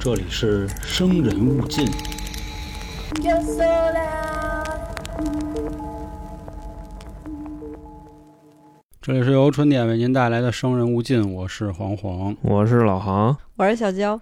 [0.00, 1.86] 这里是生人勿近。
[9.00, 12.36] 这里是由春点为您带来的生人勿近，我是黄黄。
[12.42, 14.20] 我是老航，我是小娇，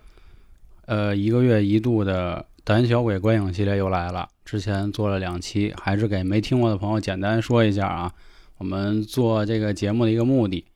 [0.84, 4.28] 呃，一个月一度的胆小鬼观影系列又来了。
[4.44, 8.12] 之前做了两期，还是给没听过的朋友简单说一下啊。
[8.58, 10.66] 我们做这个节目的一个目的，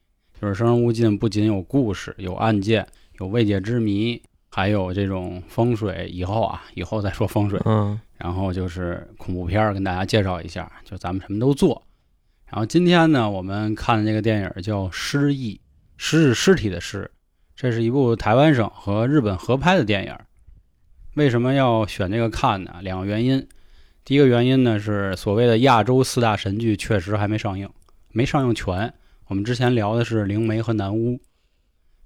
[0.40, 2.86] 就是生人勿近，不仅有故事、有案件、
[3.18, 6.08] 有未解之谜，还有这种风水。
[6.08, 7.60] 以后啊，以后再说风水。
[7.64, 11.82] 嗯， 然后就是恐怖片儿，跟大家介绍一下，就咱们什么都做。
[12.46, 15.54] 然后今天呢，我们看的这个电影叫《失忆》，
[15.96, 17.10] 失是尸体的尸，
[17.54, 20.14] 这是一部台湾省和日本合拍的电影。
[21.14, 22.76] 为什么要选这个看呢？
[22.80, 23.46] 两个原因。
[24.04, 27.68] 第一个原因呢是所谓的亚洲四大神剧确实还没上映，
[28.12, 28.94] 没上映全。
[29.26, 31.16] 我们之前聊的是《灵媒》和《南巫》，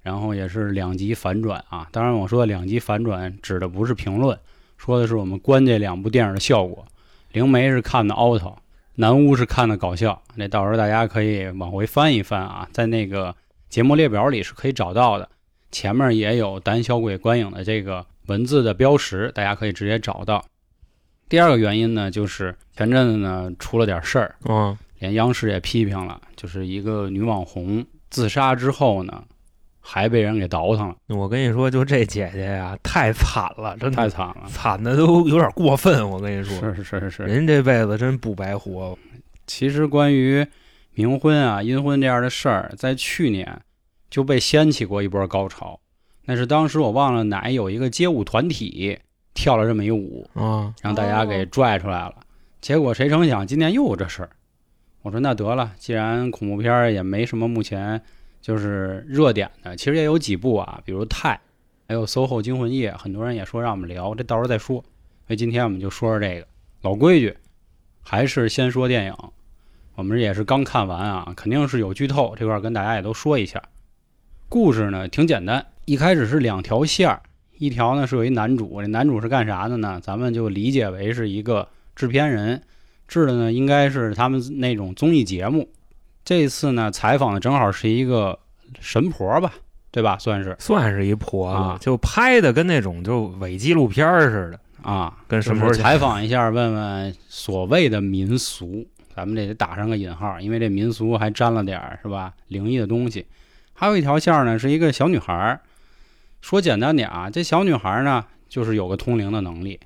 [0.02, 1.88] 然后也是两极反转啊。
[1.91, 4.38] 当然，我说的两极反转指的不是评论，
[4.77, 6.85] 说的是我们观这两部电影的效果。
[7.32, 8.57] 灵媒是看的凹头，
[8.96, 10.23] 南巫是看的搞笑。
[10.35, 13.35] 那到时候大家可以往回翻一翻啊，在那个
[13.71, 15.29] 节目列表里是可以找到的，
[15.71, 20.45] 前面也有胆小鬼观影的这个文字的标识，大家可以直接找到。
[21.29, 29.24] 第二个原因呢，就是前阵子呢出了点事儿，嗯，连央视也批评了，就是一个女网红自杀之后呢，
[29.85, 34.45] 还被人给倒腾了，我跟你说，就这姐姐呀，太惨了，真的太惨了。
[34.49, 36.09] 惨的都有点过分。
[36.09, 38.97] 我跟你说，是是是是是，人这辈子真不白活。
[39.47, 40.47] 其实关于
[40.95, 43.61] 冥婚啊、阴婚这样的事儿，在去年
[44.09, 45.79] 就被掀起过一波高潮。
[46.24, 48.96] 那是当时我忘了哪有一个街舞团体
[49.35, 52.15] 跳了这么一舞，啊，让大家给拽出来了。
[52.61, 54.30] 结果谁成想今年又有这事儿。
[55.02, 58.01] 我说那得了，既然恐怖片儿也没什么目前
[58.43, 61.35] 就是热点的，其实也有几部啊，比如《泰》，
[61.88, 64.84] 还有《SOHO 惊魂夜》，很多人也说让我们聊，这到时候再说。
[65.26, 66.47] 所以今天我们就说说这个
[66.82, 67.34] 老规矩，
[68.03, 69.15] 还是先说电影。
[69.94, 73.62] 我们也是刚看完啊，肯定是有剧透，这块跟大家也都说一下。
[74.49, 77.22] 故事呢挺简单，一开始是两条线儿，
[77.59, 80.00] 一条呢是有一男主，这男主是干啥的呢？
[80.03, 82.61] 咱们就理解为是一个制片人，
[83.06, 85.69] 制的呢应该是他们那种综艺节目。
[86.25, 88.38] 这次呢采访的正好是一个
[88.81, 89.53] 神婆吧，
[89.91, 90.16] 对吧？
[90.19, 103.27] 算是算是一婆，啊就拍的跟那种就伪纪录片儿似的，啊，跟就神婆是采访一下，问问所谓的民俗，咱们这得打上个引号，因为这民俗还沾了点儿是吧灵异的东西。
[103.75, 105.61] 还有一条线呢，是一个小女孩儿。
[106.41, 109.78] 说简单点啊，这小女孩呢，就是有个通灵的能力，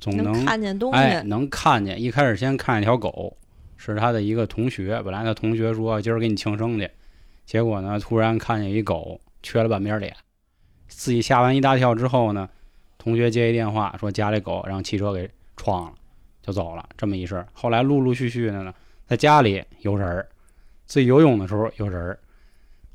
[0.00, 2.00] 总能看见东西，哎，能看见。
[2.00, 3.36] 一开始先看见一条狗，
[3.78, 5.00] 是他的一个同学。
[5.02, 6.90] 本来他同学说今儿给你庆生去，
[7.46, 10.14] 结果呢，突然看见一狗缺了半边脸，
[10.88, 12.46] 自己吓完一大跳之后呢，
[12.98, 15.92] 同学接一电话说家里狗让汽车给撞了，
[16.42, 16.86] 就走了。
[16.96, 18.74] 这么一事儿，后来陆陆续续的呢，
[19.06, 20.28] 在家里有人儿，
[20.84, 22.18] 自己游泳的时候有人儿，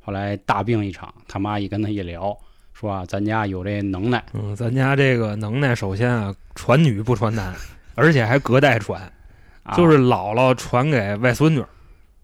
[0.02, 2.38] 后来大病一场，他妈一跟他一聊，
[2.74, 4.24] 说啊，咱家有这能耐。
[4.34, 7.56] 嗯，咱家这个能耐，首先啊，传女不传男，
[7.96, 9.12] 而且还隔代传，
[9.76, 11.64] 就是姥姥传给外孙女，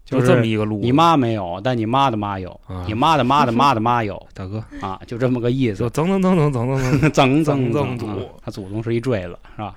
[0.04, 0.78] 就是这么一个路。
[0.80, 5.90] 你妈没有，但你妈的妈有，啊你妈的妈的妈的妈有 大哥，啊，就这么个意就思。
[5.90, 9.74] 曾曾曾曾曾曾曾， 曾曾祖啊他祖宗是一坠子，是吧？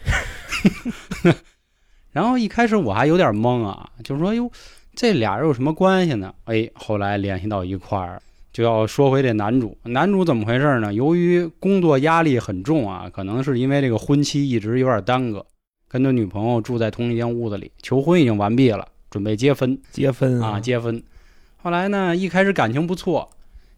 [2.11, 4.51] 然后一开始我还有点懵啊，就是说哟，
[4.95, 6.33] 这俩人有什么关系呢？
[6.45, 9.75] 哎，后来联系到一块儿，就要说回这男主。
[9.83, 10.93] 男主怎么回事呢？
[10.93, 15.43] 由于工作压力很重啊，可能是因为这个婚期一直有点耽搁，
[15.93, 19.79] 跟他女朋友住在同一间屋子里，求婚已经完毕了，准备结婚。
[19.91, 21.03] 结婚啊，结婚。
[21.57, 23.29] 后来呢，一开始感情不错，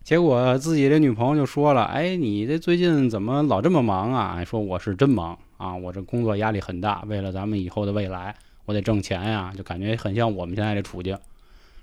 [0.02, 8.34] 结果自己这女朋友就说了：“哎，你这最近怎么老这么忙啊？”说我是真忙啊，我这工作压力很大，为了咱们以后的未来，
[8.64, 11.18] 我得挣钱呀，就感觉很像我们现在这处境，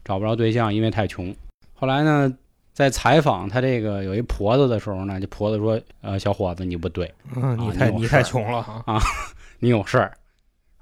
[0.02, 1.36] 找不着对象，因为太穷。
[1.74, 2.34] 后来呢，
[2.72, 8.98] 在采访他这个有一婆子的时候呢，这婆子说：“呃，小伙子，你不对，嗯，你啊太你太穷了啊！
[9.60, 10.10] 你有事儿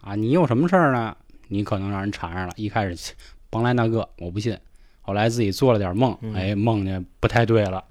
[0.00, 1.16] 啊，你有什么事儿呢？
[1.48, 2.52] 你可能让人缠上了。
[2.56, 3.12] 一开始
[3.50, 4.56] 甭来那个，我不信。
[5.02, 7.82] 后来自己做了点梦，嗯哎，梦见不太对了，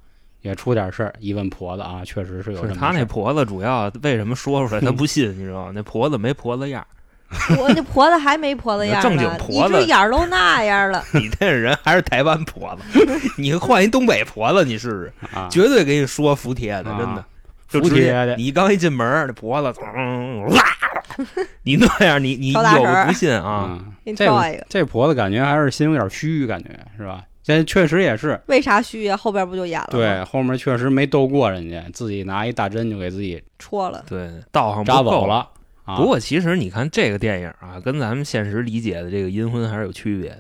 [0.42, 1.14] 也出点事儿。
[1.20, 5.72] 一问婆子啊，确实是有什么是他那婆子主要为什么说出来他不信，你知道吗？
[5.76, 6.82] 那婆子没婆子样
[7.30, 11.04] 儿， 我那婆子还没婆子样正经，婆子你这眼儿都那样了。
[11.14, 17.26] 你这人还是台湾婆子，你换一东北婆子，你试试，啊，绝对给你说服帖的，啊真的。
[17.69, 19.80] 就服直接帖的你刚一进门儿，那婆子，
[21.63, 23.80] 你那样，你你有个不信啊？
[23.80, 27.24] 嗯这这婆子感觉还是心有点虚，感觉是吧？
[27.44, 29.16] 这确实也是，为啥虚呀？
[29.16, 29.92] 后边不就演了吗？
[29.92, 34.04] 对，后面确实没斗过人家，自己拿一大针就给自己戳了。
[34.07, 35.48] 对，道行扎走了。
[35.86, 40.39] 啊，不过其实你看这个电影啊，跟咱们现实理解的这个阴婚还是有区别的。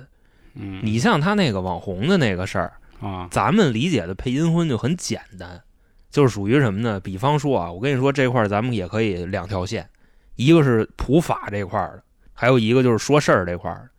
[0.55, 5.61] 嗯，你像他那个网红的那个事儿，啊，咱们理解的配阴婚就很简单，
[6.09, 6.99] 就是属于什么呢？
[6.99, 9.87] 比方说啊，我跟你说这块儿咱们也可以两条线，
[10.35, 12.03] 一个是普法这块儿的，
[12.33, 13.89] 还有一个就是说事儿这块儿的。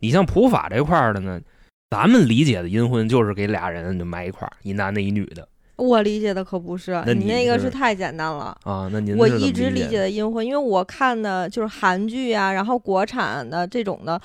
[0.00, 1.40] 你像普法这块儿的呢，
[1.90, 8.56] 咱们理解的阴婚就是给俩人就埋一块儿，一男的，一女的我理解的可不是，那你那个是是太简单了。
[8.64, 8.88] 啊。
[8.90, 14.20] 那您我一直理解的的阴婚，因为我看的就是韩剧啊，然后国产的这种的，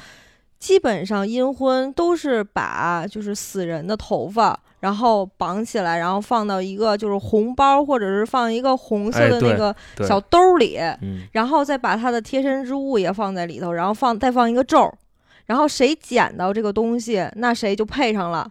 [0.63, 9.75] 基本上阴婚都是把就是死人的头发，然后绑起来，然后放到一个就是红包或者是放一个红色的那个
[10.07, 14.98] 小兜里，嗯然后再把他的贴身之物也放在里头，然后放再放一个咒儿，
[15.48, 18.50] 然后谁捡到这个东西，那谁就配上了，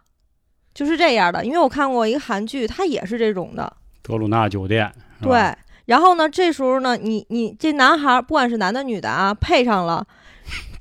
[0.74, 1.42] 就是这样的。
[1.42, 3.72] 因为我看过一个韩剧，它也是这种的，
[4.02, 4.92] 德鲁纳酒店，
[5.22, 5.56] 对。
[5.86, 10.06] 然后呢，这时候呢，你你这男孩儿不管是男的女的啊，配上了，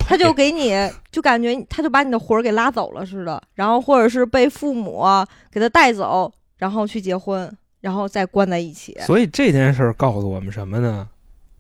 [0.08, 0.74] 他就给你
[1.12, 7.50] 就感觉他就把你的魂儿给拉走了似的，然后或者是被父母啊给他带走，然后去结婚，
[7.80, 8.98] 然后再关在一起。
[9.02, 11.08] 所以这件事儿告诉我们什么呢？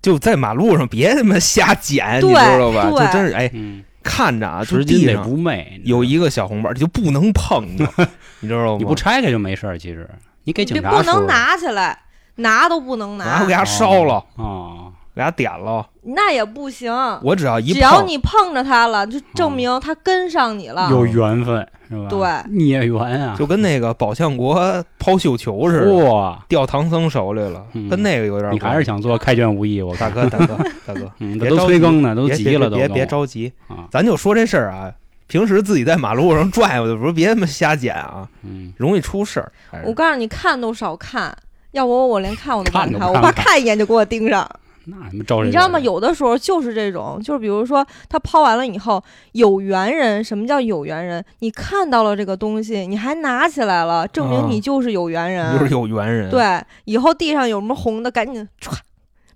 [0.01, 2.89] 就在马路上别他妈瞎捡，你对知道吧？
[2.89, 7.87] 就对真是哎，嗯，看着啊，就十斤得地上不昧，有一个小红包，就不能碰着，
[8.41, 8.77] 你知道吗？
[8.79, 10.09] 你不拆开就没事儿，其实
[10.45, 11.99] 你给你警察不能拿起来，
[12.35, 16.91] 拿都不能拿拿我给，它烧了，啊，给它点了，那也不行。
[17.23, 20.89] 我只要一只要，你碰着他了，就证明他跟上你了。
[20.91, 22.07] 有缘分是吧？
[22.09, 28.53] 对孽缘啊，就跟那个宝相国抛绣球似的，哇，掉唐僧手里了，嗯跟那个有点。
[28.53, 31.11] 你还是想做开卷无益，我大，哥，大哥，大哥，
[31.49, 34.91] 都催更呢，都别急了，都别别别着急，啊，咱就说这事儿啊。
[35.27, 39.49] 平时自己在马路上转悠的时候，别他妈瞎捡啊，嗯，容易出事儿。
[39.85, 41.33] 我告诉你，看都少看，
[41.71, 44.45] 要不我连看我都不敢看都看，我怕看一眼就给我盯上。
[44.85, 45.79] 那他妈招人你知道吗？
[45.79, 51.23] 有的时候就是这种，就是比如说他抛完了以后，有缘人，什么叫有缘人？
[51.39, 55.57] 你看到了这个东西，你还拿起来了，证明啊你就是有缘人。
[55.57, 58.73] 就是有缘人。，对，以后地上有什么红的，赶紧歘，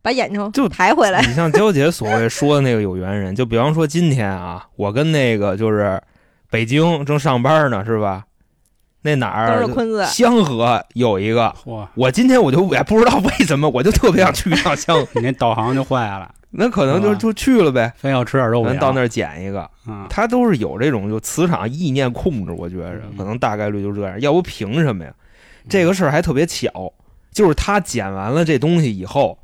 [0.02, 1.22] 把眼睛就抬回来。
[1.22, 6.02] 你像娇姐所谓说的那个有缘人，就比方说今天啊，我跟那个就是
[6.50, 8.24] 北京正上班呢，是吧？
[9.06, 19.62] 那哪儿都是坤子，香河有一个，嚯，我今天我就也不知道为什么，我就特别想去一趟香河， 你那导航就坏了， 那可能就啊就去了呗，非要吃点肉饼，咱到那儿捡一个。
[19.86, 25.14] 啊，他都是有这种就磁场意念控制，我觉着嗯可能大概率就这样，要不凭什么呀？
[25.70, 26.92] 这个事儿还特别巧，
[27.32, 29.38] 就是他捡完了这东西以后，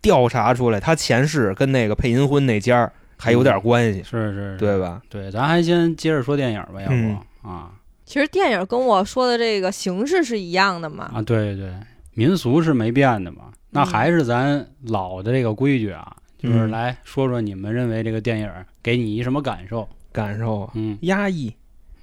[0.00, 4.78] 调查出来他前世跟那个配银婚那家儿还有点关系，是是，对？
[4.78, 5.02] 吧？
[5.08, 7.70] 对，咱还先接着说电影吧，要嗯不啊
[8.08, 11.10] 其实电影跟我说的这个形式是一样的嘛。
[11.14, 11.70] 啊，对对，
[12.14, 18.50] 民俗是没变的嘛，那嗯还是咱老的这个规矩啊，就是嗯来说说你们认为这个电影
[18.82, 19.86] 给你一什么感受？
[20.10, 21.52] 感受啊嗯压抑，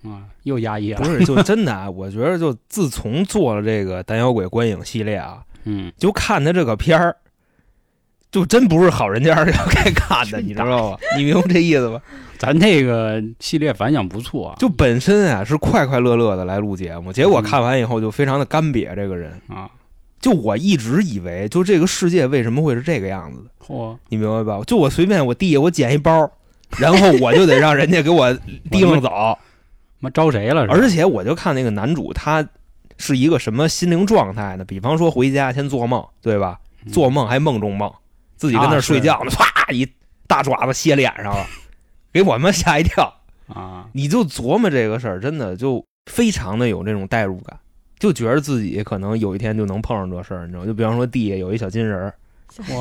[0.04, 1.90] 啊，又压抑了不，是就真的啊？
[1.92, 7.18] 我觉得就自从做了这个胆小鬼观影系列啊，嗯，就看他这个片儿，
[8.36, 11.00] 就真不是好人家要该看 的，你知道吧？
[11.18, 12.02] 你明白这意思吧？
[12.38, 18.94] 咱这个系列反响不错啊，就本身啊是快快乐乐的来录节目，结果看完以后就非常的干瘪。
[18.94, 19.70] 这个人，啊，
[20.20, 23.66] 就我一直以为，就这个世界为什么会是这个样子的？
[23.66, 24.62] 嚯，你明白吧？
[24.68, 26.30] 就我随便我地下我捡一包，
[26.78, 28.34] 然后我就得让人家给我
[28.70, 29.10] 提溜走，
[30.02, 30.66] 妈招谁了？
[30.68, 32.46] 而且我就看那个男主他
[32.98, 34.66] 是一个什么心灵状态呢？
[34.66, 36.60] 比方说回家先做梦，对吧？
[36.60, 37.92] 嗯做梦还梦中梦，
[38.36, 39.88] 自己跟那儿睡觉呢，唰一
[40.28, 41.46] 大爪子歇脸上了，
[42.12, 43.14] 给我们吓一跳。
[43.48, 47.56] 啊，你就琢磨这个事儿，真的就非常的有这种代入感，
[48.00, 50.66] 就觉得自己可能有一天就能碰上这事儿，你知道？
[50.66, 52.14] 就比方说地下有一小金人儿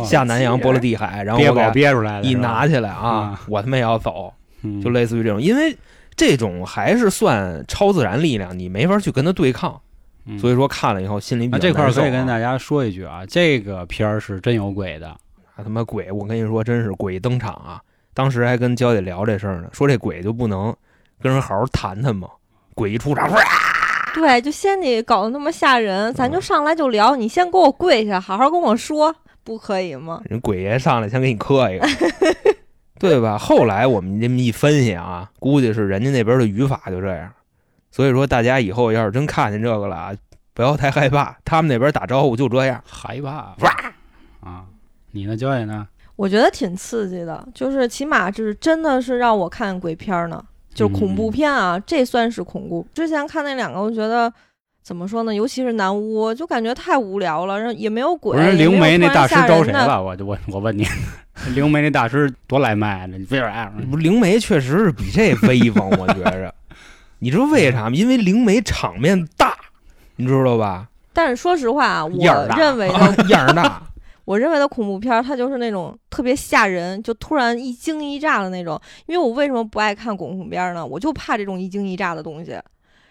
[0.07, 4.33] 下南洋波罗的海，然后憋宝我憋出来的，一拿起来啊啊，我他妈也要走，
[4.63, 5.77] 嗯就类似于这种，因为
[6.17, 9.79] 这种还是算超自然力量，你没法去跟他对抗，
[10.25, 15.17] 嗯所以说看了以后心里比那较这块儿可以跟大家说一句啊，这个片儿是真有鬼的，啊
[15.63, 17.81] 他妈鬼，我跟你说，真是鬼登场啊！
[18.13, 20.75] 当时还跟娇姐聊这事儿呢，说这鬼就不能
[21.21, 22.29] 跟人好好谈谈吗？
[22.75, 23.41] 鬼一出场，哇
[24.15, 30.23] 对，就先得搞得那么吓人，嗯咱就上来就聊，你先给我跪下，好好跟我说，不可以吗？
[30.27, 31.87] 人鬼爷上来先给你磕一个，
[33.01, 33.37] 对吧？
[33.37, 37.33] 后来我们这么一分析啊，估计是人家那边的语法就这样，
[37.91, 40.15] 所以说大家以后要是真看见这个了啊，
[40.53, 42.81] 不要太害怕，他们那边打招呼就这样。
[42.89, 43.71] 害怕哇
[44.41, 44.65] 啊！
[45.15, 45.87] 你呢，焦爷呢？
[46.17, 50.45] 我觉得挺刺激的，就是起码就是真的是让我看鬼片儿呢。
[50.75, 52.85] 就是恐怖嗯片啊，这算是恐怖。
[52.93, 54.33] 之前看那两个，我觉得
[54.83, 55.33] 怎么说呢？
[55.33, 60.03] 尤其是南屋，就感觉太无聊了，然后也没有鬼，不是灵媒那大师招谁了？
[60.03, 60.85] 我就我我问你，
[61.55, 63.17] 灵媒那大师多来卖呢？
[63.17, 63.73] 你非这样？
[63.89, 66.53] 不灵媒确实是比这威风，我觉着。
[67.21, 67.93] 你知道为啥吗？
[67.95, 69.57] 因为灵媒场面大，
[70.17, 70.89] 你知道吧？
[71.13, 73.81] 但是说实话啊，我样儿大，认为的 啊样儿大。
[74.25, 78.81] 我认为的恐怖片儿，它就是那种特别吓人，就突然一惊一乍的那种。
[79.07, 80.85] 因为我为什么不爱看恐怖片儿呢？
[80.85, 82.59] 我就怕这种一惊一乍的东西。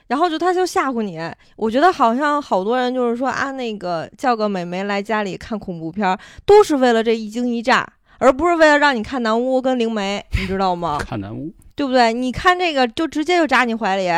[0.07, 1.19] 然后就他就吓唬你，
[1.55, 7.87] 我觉得好像好多人就是说啊，那个叫个美眉来家里看恐怖片儿，都是为了这一惊一乍，
[8.19, 10.97] 而不是为了让你看南屋跟灵媒，你知道吗？
[10.99, 12.11] 看南屋，对不对？
[12.11, 14.09] 你看这个就直接就扎你怀里。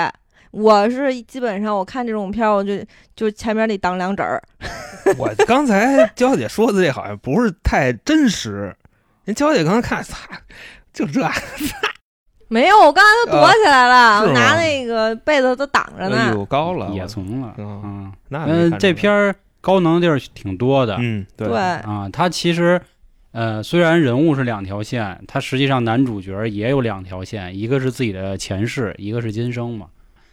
[0.52, 2.74] 我是基本上我看这种片儿，我就
[3.16, 4.42] 就前面得挡两指儿。
[5.18, 8.76] 我刚才娇姐说的这好像不是太真实。
[9.24, 10.18] 人娇姐刚才看，操，
[10.94, 11.22] 就这，
[12.48, 16.32] 没有，我刚才都躲起来了，拿那个被子都挡着哎呢。
[16.34, 17.54] 呦高了，也从了。
[17.58, 20.96] 嗯嗯，那这片儿高能地儿挺多的。
[21.00, 22.80] 嗯对对，啊，它其实，
[23.32, 29.88] 呃，虽然人物是两条线，它实际上男主角也有两条线，一个是自己的前世，一个是今生嘛。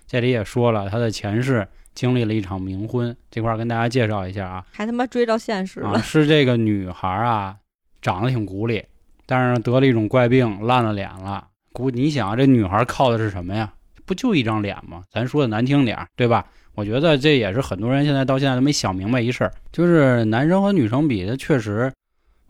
[0.07, 4.65] 这里也说了，他的前世经历了一场冥婚，这块儿跟大家介绍一下啊。
[4.73, 5.99] 还他妈追到现实啊，了。
[6.01, 7.57] 是这个女孩儿啊，
[8.01, 8.85] 长得挺古里，
[9.27, 11.49] 但是得了一种怪病，烂了脸了。
[11.73, 13.73] 估你想啊，这女孩靠的是什么呀？
[14.05, 15.03] 不就一张脸吗？
[15.11, 16.45] 咱说的难听点儿，对吧？
[16.75, 21.93] 我觉得这也是很多人现在到现在都没想明白一事儿，就是男生和女生比，他确实，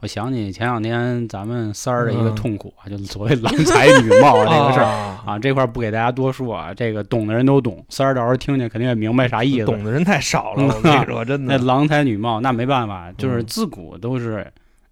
[0.03, 4.85] 我想起前两天咱们三儿的一个嗯痛苦啊，就是所谓郎才女貌这个事儿。
[4.85, 9.65] 啊，啊，这块儿不给大家多说啊，这个懂的人都懂，三儿到时候听听肯定也明白啥意思。
[9.67, 11.57] 懂的人太少了，嗯 我跟你说，真的。
[11.57, 14.45] 那郎才女貌，那没办法，就是嗯自古都是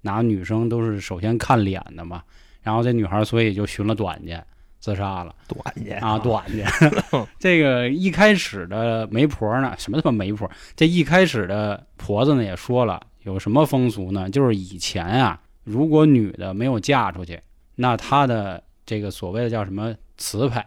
[0.03, 2.23] 拿女生都是首先看脸的嘛。
[2.63, 4.41] 然后这女孩所以就寻了短见，
[4.79, 6.65] 自杀了短见啊，短见。
[7.37, 10.49] 这个一开始的媒婆呢，什么他妈媒婆？
[10.77, 14.29] 这一开始的婆子呢也说了，有什么风俗呢？
[14.29, 17.41] 就是以前啊，如果女的没有嫁出去，
[17.77, 20.65] 那她的这个所谓的叫什么词牌，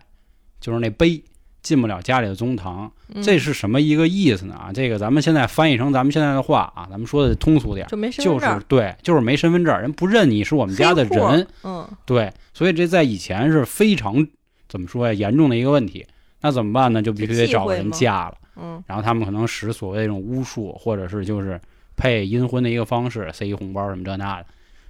[0.60, 1.24] 就是那碑
[1.62, 2.91] 进不了家里的宗堂。
[3.15, 4.55] 嗯这是什么一个意思呢？
[4.55, 14.27] 啊，这个咱们现在翻译成咱们现在的话啊，咱们说的通俗点，就没身就是份证儿，对，就是没身份证，人不认你是我们家的人，嗯，对，所以这在以前是非常
[14.67, 16.05] 怎么说呀严重的一个问题。
[16.41, 17.01] 那怎么办呢？
[17.01, 21.62] 就必须得找个人嫁了，嗯，然后他们可能使所谓的这种巫术，或者是就是
[21.96, 24.46] 配阴婚的一个方式，塞一红包什么这那的，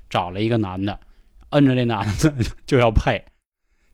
[0.10, 1.00] 找了一个男的，
[1.50, 2.34] 摁着这男的
[2.66, 3.24] 就要配，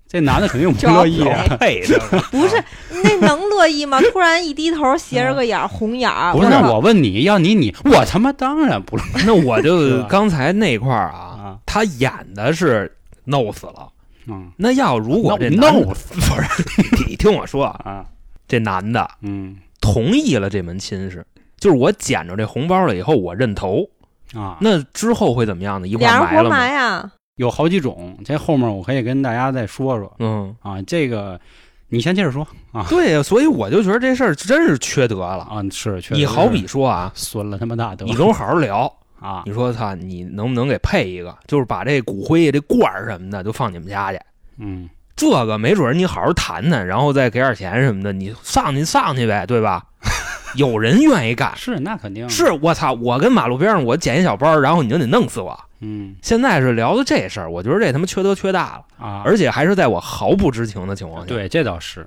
[0.07, 1.57] 这男的肯定不乐意啊。
[1.59, 1.99] 配的，
[2.31, 2.63] 不是
[3.03, 3.99] 那能乐意吗？
[4.11, 13.89] 突然一低头，斜着个眼儿，红眼儿，不是，我那我问你要你你，我他妈当然不乐意那我就 刚才那块儿啊，啊，他演的是弄死了。
[14.27, 18.05] 嗯，那要如果这弄死不是你听我说啊，啊，
[18.47, 21.25] 这男的嗯同意了这门亲事，
[21.59, 23.87] 就是我捡着这红包了以后，我认头。
[24.35, 25.87] 啊，那之后会怎么样呢？
[25.87, 30.79] 一块埋了呀，有好几种，这后面我可以跟大家再说说嗯，啊。
[30.83, 31.39] 这个
[31.87, 35.47] 你先接着说啊对呀，所以我就觉得这事儿真是缺德了。
[35.49, 41.35] 啊，是，缺德你好比说啊， 损了他妈大德，你跟我好好聊，啊你说他，你能不能给配一个？
[41.47, 44.19] 就是把这骨灰、这罐儿什么的都放你们家去。
[44.59, 49.83] 嗯这个没准儿你好好谈谈，然后再给点钱什么的，你上去上去呗，对吧？
[50.55, 52.93] 有人愿意干，是那肯定是我操！
[52.93, 55.57] 我跟马路边上我捡一小包，然后你就得弄死我。
[55.81, 61.27] 嗯现在是聊的这事儿，我觉得这他妈缺德缺大了，啊，而且还是在我毫不知情的情况下。
[61.27, 62.05] 对这倒是，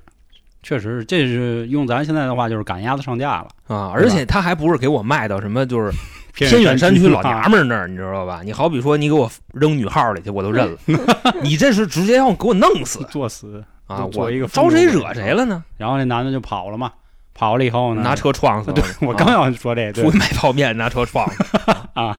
[0.61, 5.91] 确实是，这是用咱现在的话就是赶鸭子上架了，啊，而且他还不是给我卖到什么就是
[6.33, 8.41] 偏偏远山区老娘啊们儿那儿，你知道吧？
[8.43, 10.77] 你好比说你给我扔女号里去，我都认了。
[11.41, 14.05] 你这是直接要给我弄死 作死，啊！
[14.13, 15.63] 我一个招谁惹谁了呢？
[15.77, 16.91] 然后那男的就跑了嘛，
[17.33, 19.07] 跑了以后呢，拿车撞死了对。
[19.07, 21.43] 我刚要说这，对出去买泡面，拿车撞死
[21.93, 22.15] 啊。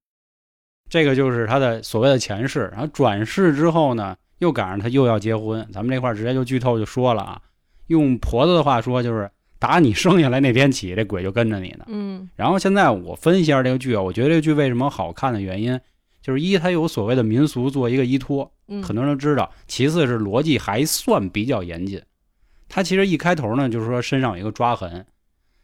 [0.91, 7.41] 这个就是他的所谓的前世，然后转世之后呢，又赶上他又要结婚，咱们这块儿直接就剧透就说了啊，
[7.89, 9.29] 用婆子的话说就是
[9.59, 11.85] 打你生下来那天起，这鬼就跟着你呢。
[11.89, 15.81] 嗯然后现在我分析一下这个剧啊，我觉得这个剧为什么好看的原因，
[16.23, 22.01] 就是一它有所谓的民俗做一个依托，嗯，很多人都知道；其次是逻辑还算比较严谨。
[22.75, 25.07] 它其实一开头呢，就是说身上有一个抓痕，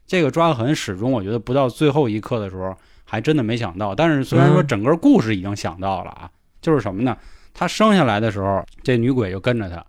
[0.07, 3.93] 这个抓痕始终我觉得不到最后一刻的时候，还真的没想到。
[3.97, 6.31] 但是虽然说嗯整个故事已经想到了啊，
[6.63, 7.19] 就是什么呢？
[7.53, 9.85] 他生下来的时候，这女鬼就跟着他，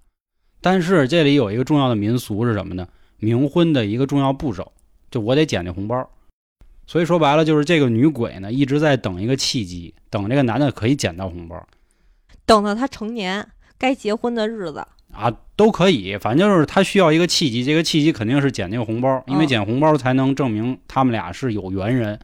[0.61, 2.87] 但是这里有一个重要的民俗是什么呢？
[3.19, 4.71] 冥婚的一个重要步骤，
[5.11, 6.09] 就我得捡这红包。
[6.87, 11.63] 所以说白了，就是这个女鬼呢一直在等一个契机，等这个男的可以捡到红包。
[12.47, 13.47] 等到他成年
[13.77, 22.19] 该结婚的日子，啊，都可以，反正就是他需要一个契机，这个契机肯定是捡那个红包，因为嗯捡红包才能证明他们俩是有缘人。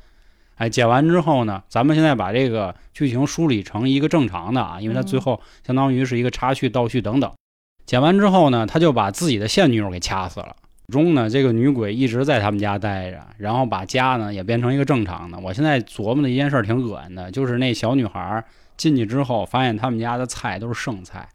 [0.56, 7.32] 哎，捡完之后呢，咱们现在把这个剧情梳理成一个正常的啊，因为他最嗯后相当于是一个插叙、倒叙等等。
[7.86, 10.56] 捡完之后呢，他就把自己的现女友给掐死了。
[10.92, 15.38] 中呢，这个女鬼一直在他们家待着，然后把家呢也变成一个正常的。
[15.38, 18.44] 我现在琢磨的一件事儿挺恶心的，就是那小女孩儿
[18.78, 21.28] 进去之后，发现他们家的菜都是剩菜。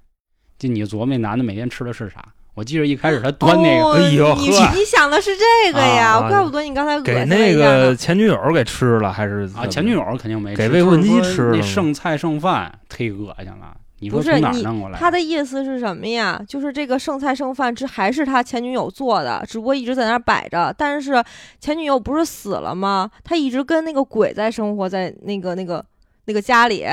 [0.62, 2.25] 就你琢磨那男的每天吃的是啥？
[2.54, 6.21] 我记得一开始他端那个，哦哎呦你呵你想的是这个呀？
[6.21, 13.76] 啊怪不得你刚才恶给那个前女友给吃了，还是啊，前女友肯定没吃，给未婚妻吃了吗剩菜剩饭忒恶心了。
[13.99, 14.99] 你说不是从哪儿你弄过来？
[15.00, 16.40] 他的意思是什么呀？
[16.47, 20.73] 就是这个剩菜剩饭，这还是他前女友做的，只不过一直在那儿摆着。
[20.78, 21.25] 但是
[21.59, 23.11] 前女友不是死了吗？
[23.25, 25.85] 他一直跟那个鬼在生活在那个那个
[26.26, 26.85] 那个家里，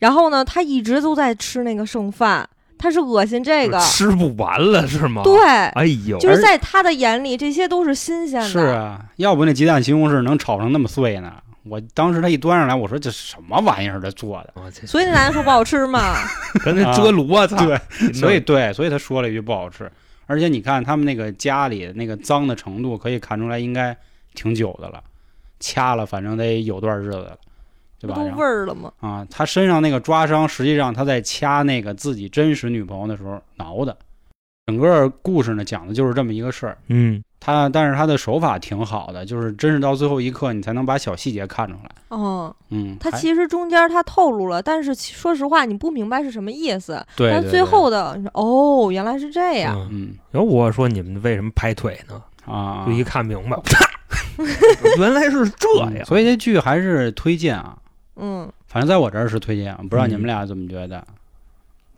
[0.00, 3.78] 然后呢，他一直都在吃那个剩饭，他是恶心这个。
[3.80, 5.22] 吃不完了是吗？
[5.24, 8.48] 对，哎呦，就是在他的眼里，这些都是新鲜的。
[8.48, 11.32] 是啊，要不那鸡蛋西红柿能炒成那么碎呢？
[11.64, 14.00] 我当时他一端上来，我说这什么玩意儿？
[14.00, 14.70] 这做的？
[14.86, 16.14] 所以那男的说不好吃嘛。
[16.64, 19.90] 跟那遮炉啊， 对，所以对，所以他说了一句不好吃。
[20.26, 23.94] 而且你看他们那个家里那个脏的程度，可以看出来应该
[24.34, 25.02] 挺久的了，
[25.60, 27.36] 掐了反正得有段日子了，
[28.00, 28.14] 对吧？
[28.16, 28.92] 都味儿了吗？
[29.00, 33.96] 啊，他身上那个抓伤，实际上他在掐那个自己真实女朋友的时候挠的。
[34.66, 36.76] 整个故事呢讲的就是这么一个事儿。
[36.88, 41.90] 嗯，他但是他的手法挺好的，就是真是到最后一刻你才能把小细节看出来。
[42.08, 47.02] 哦，嗯，他其实中间他透露了，但是说实话，你不明白是什么意思。
[47.16, 49.74] 但最对对对后的你说哦，原来是这样。
[49.90, 50.02] 嗯。
[50.02, 52.22] 嗯然后我说你们为什么拍腿呢？
[52.44, 53.58] 啊，就一看明白
[54.98, 55.90] 原来是这样。
[55.94, 57.74] 嗯所以这剧还是推荐啊。
[58.18, 61.06] 嗯，反正在我这儿是推荐，不知道你们嗯俩怎么觉得？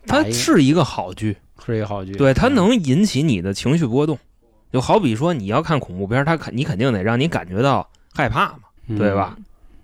[0.07, 1.35] 它是一个好剧，
[1.65, 4.17] 是一个好剧，对它嗯能引起你的情绪波动。
[4.71, 9.35] 就好比说你要看恐怖片，它肯你肯定得让你感觉到害怕嘛，嗯对吧？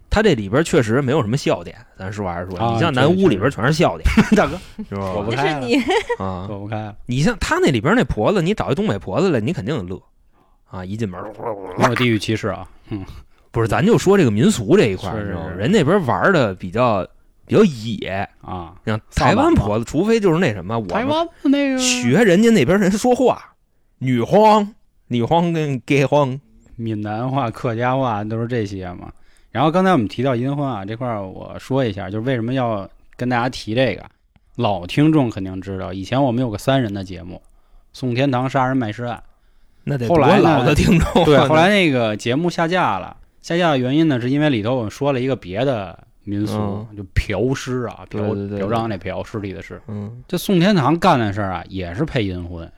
[0.09, 4.57] 它这里边确实没有什么笑点，咱实话实说，啊你像南屋里边全是笑点， 大哥，
[4.89, 5.11] 是吧？
[5.11, 5.53] 我不开
[6.17, 6.95] 啊，躲不开了。
[7.05, 10.01] 你像他那里边那婆子，你找一东北婆子来，你肯定乐
[10.71, 10.83] 啊！
[10.83, 11.21] 一进门，
[11.77, 13.05] 没有地域歧视啊，嗯，
[13.51, 17.07] 不是，咱就说这个民俗这一块儿，是你知道吗是人那边玩的比较
[17.45, 23.53] 比较野，啊，像台湾婆子，除非就是那什么，我台湾那个学人家那边人说话，
[23.99, 24.73] 女皇、
[25.07, 26.39] 女皇跟 gay 皇，
[26.75, 29.11] 闽南话、客家话都是这些嘛。
[29.49, 34.03] 然后刚才我们提到阴婚啊这块，儿，我说一下，就是为什么要跟大家提这个。
[34.55, 37.35] 老听众肯定知道，以前我们有个三人的节目
[37.93, 39.23] 《宋天堂杀人卖尸案
[39.83, 43.15] 那得后来呢多老的听众啊。》，对，后来那个节目下架了。
[43.47, 49.81] 下架的原因呢，是因为里头我们说了一个别的民俗，嗯就嫖尸啊，嫖嫖娼那嫖，尸体的尸。
[49.87, 52.69] 嗯，这宋天堂干的事儿啊，也是配阴婚，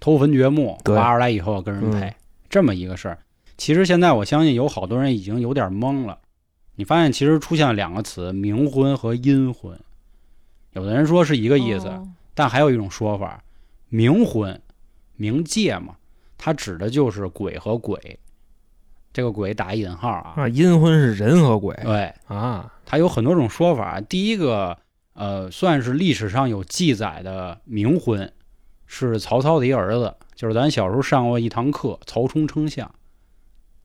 [0.00, 2.14] 偷坟掘墓，挖出来以后跟人配，嗯
[2.48, 3.18] 这么一个事儿。
[3.58, 6.18] 其实现在我相信有好多人已经有点懵了。
[6.76, 9.78] 你发现其实出现了两个词：冥婚和阴婚。
[10.72, 13.44] 有的人说是一个意思，哦但还有一种说法，
[13.90, 14.58] 冥婚，
[15.18, 15.96] 冥界嘛，
[16.38, 18.18] 它指的就是鬼和鬼。
[19.18, 24.00] 这个鬼打引号啊，啊，阴婚是人和鬼对，啊，它有很多种说法。
[24.00, 24.78] 第一个，
[25.14, 28.32] 呃，算是历史上有记载的冥婚，
[28.86, 32.88] 是曹操的一个儿子，就是咱小时候上过一堂课，曹冲称象。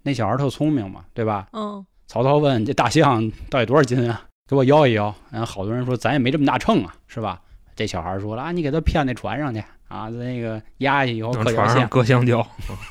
[0.03, 1.47] 那小孩特聪明嘛，对吧？
[1.53, 4.27] 嗯，曹操问这大象到底多少斤啊？
[4.47, 5.15] 给我摇一摇。
[5.31, 7.41] 然后好多人说咱也没这么大秤啊，是吧？
[7.75, 12.45] 这小孩说了啊，你给他骗那船上去啊，那个压下去以后往搁点线，船上搁香蕉，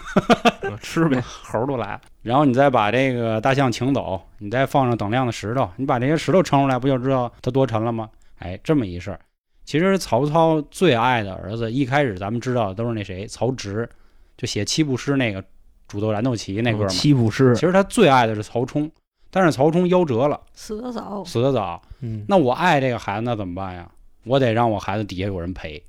[0.62, 1.20] 嗯吃呗。
[1.42, 2.00] 猴都来了。
[2.22, 8.08] 然后你再把这个大象请走，你再放上等量的石头，你把这些石头称出来，不就知道它多沉了吗？
[8.38, 9.18] 哎，这么一事儿。
[9.64, 13.88] 其实曹操最爱的儿子，一开始咱们知道的都是那谁，曹植，
[14.36, 15.42] 就写七步诗那个
[15.88, 16.86] 煮豆燃豆萁那个嘛。
[16.86, 18.88] 七步诗其，实他最爱的是曹冲，
[19.30, 21.24] 但是曹冲夭折了，死得早。
[21.24, 21.82] 死得早。
[22.00, 23.90] 嗯，那我爱这个孩子，那怎么办呀？
[24.24, 25.82] 我得让我孩子底下有人陪，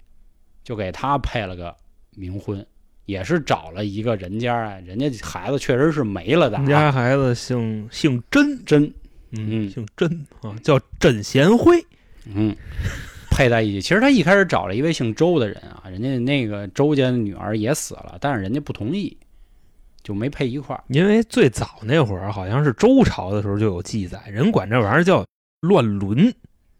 [0.63, 1.76] 就给他配了个
[2.17, 2.65] 冥婚，
[3.06, 8.84] 也是找了一个人家啊，人家孩子确实是没了的咱啊，家孩子姓姓甄，甄
[9.32, 11.86] 嗯，嗯姓甄啊，叫甄贤辉。
[12.26, 12.56] 嗯
[13.30, 13.82] 配在一起。
[13.82, 19.17] 其实他一开始找了一位姓周的人啊，人家那个周家的女儿也死了，但是人家不同意，
[20.04, 20.84] 就没配一块儿。
[20.88, 25.26] 因为最早那会儿好像是周朝的时候就有记载，人管这玩意儿叫
[25.62, 26.32] 乱伦，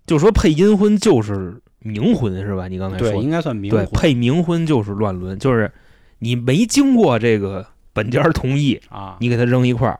[0.06, 2.67] 就说配阴婚就是冥婚是吧？
[2.67, 5.72] 你刚才对，说应该算冥对，婚配冥婚就是乱伦，就是
[6.19, 9.17] 你没经过这个本家同意，啊。
[9.19, 10.00] 你给他扔一块儿，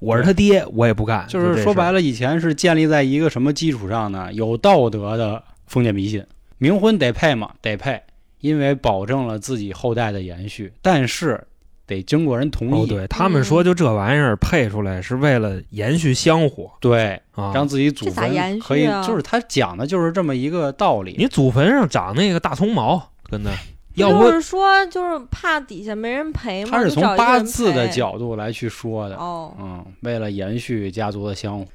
[0.00, 1.26] 我是他爹，我也不干。
[1.28, 4.32] 就是说白了，了，以前是建立在一个什么基础上呢？
[4.32, 6.24] 有道德的封建迷信，
[6.58, 7.50] 冥婚得配嘛？
[7.60, 8.00] 得配，
[8.40, 11.44] 因为保证了自己后代的延续，但是
[11.88, 12.84] 得经过人同意。
[12.84, 17.50] 哦，对他们说，就这玩意儿配出来是为了延续香火对啊。
[17.52, 21.16] 让自己祖坟可以，啊就是他讲的就是这么一个道理。
[21.18, 23.50] 你祖坟上长那个大葱毛，跟那
[23.94, 29.16] 要不就是说，就是怕底下没人陪吗，他是从八字的角度来去说的。
[29.16, 31.66] 哦，嗯，为了延续家族的香火，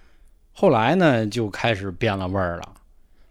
[0.53, 2.69] 后来呢就开始变了味儿了。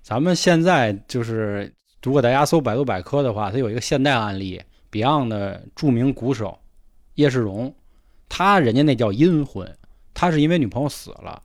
[0.03, 6.59] 咱们现在就是，如果大家搜百度百科的话，它有一个现代案例，Beyond 的著名鼓手
[7.15, 7.75] 叶世荣，
[8.29, 9.71] 他人家那叫阴婚，
[10.15, 11.43] 他是因为女朋友死了，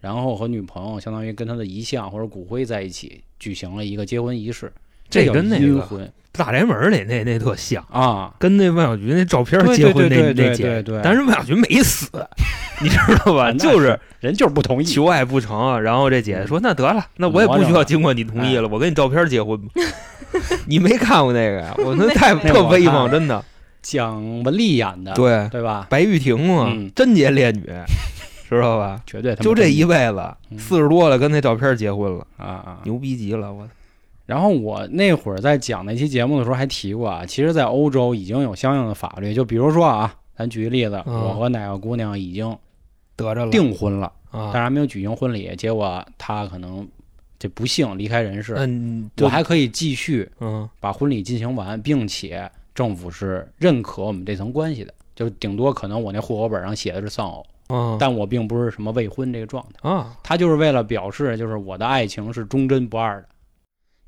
[0.00, 4.72] 然后和女朋友相当于跟他的遗像或者骨灰在一起举行了一个结婚仪式，
[5.08, 12.06] 这叫跟那个阴婚大宅门里那那特像，啊，跟那万小菊那照片结婚那那姐对对但是万小菊没死，
[12.80, 13.50] 你知道吧？
[13.52, 19.72] 就是人就是不同意，求爱不成，然后这姐姐说：“那得了，那我也不需要经过你同意了，我跟你照片结婚吧。
[20.68, 21.74] ”你没看过那个呀？
[21.78, 23.42] 我那太特威风，真的。
[23.90, 25.86] 蒋雯丽演的，对，对吧？
[25.88, 27.64] 白玉婷嘛嗯，贞洁烈女，
[28.48, 29.00] 知道吧？
[29.06, 32.80] 绝对就这一辈子，嗯四十多了，跟那照片结婚了，啊啊！
[32.84, 33.52] 牛逼极了！
[33.52, 33.66] 我
[34.26, 42.54] 然后我那会儿在讲那期节目的时候还提过啊，其实，在欧洲已经有相应的法律，就比如说啊，咱举个例子，嗯我和哪个姑娘已经
[43.16, 46.86] 得着了订婚了，啊但是还没有举行婚礼，结果她可能
[47.38, 59.90] 这不幸离开人世，嗯，我还可以继续嗯把婚礼进行完，并且政府是认可我们这层关系的，就顶多可能我那户口本上写的是丧偶，嗯但我并不是什么未婚这个状态。
[59.90, 63.28] 啊，他就是为了表示，就是我的爱情是忠贞不二的。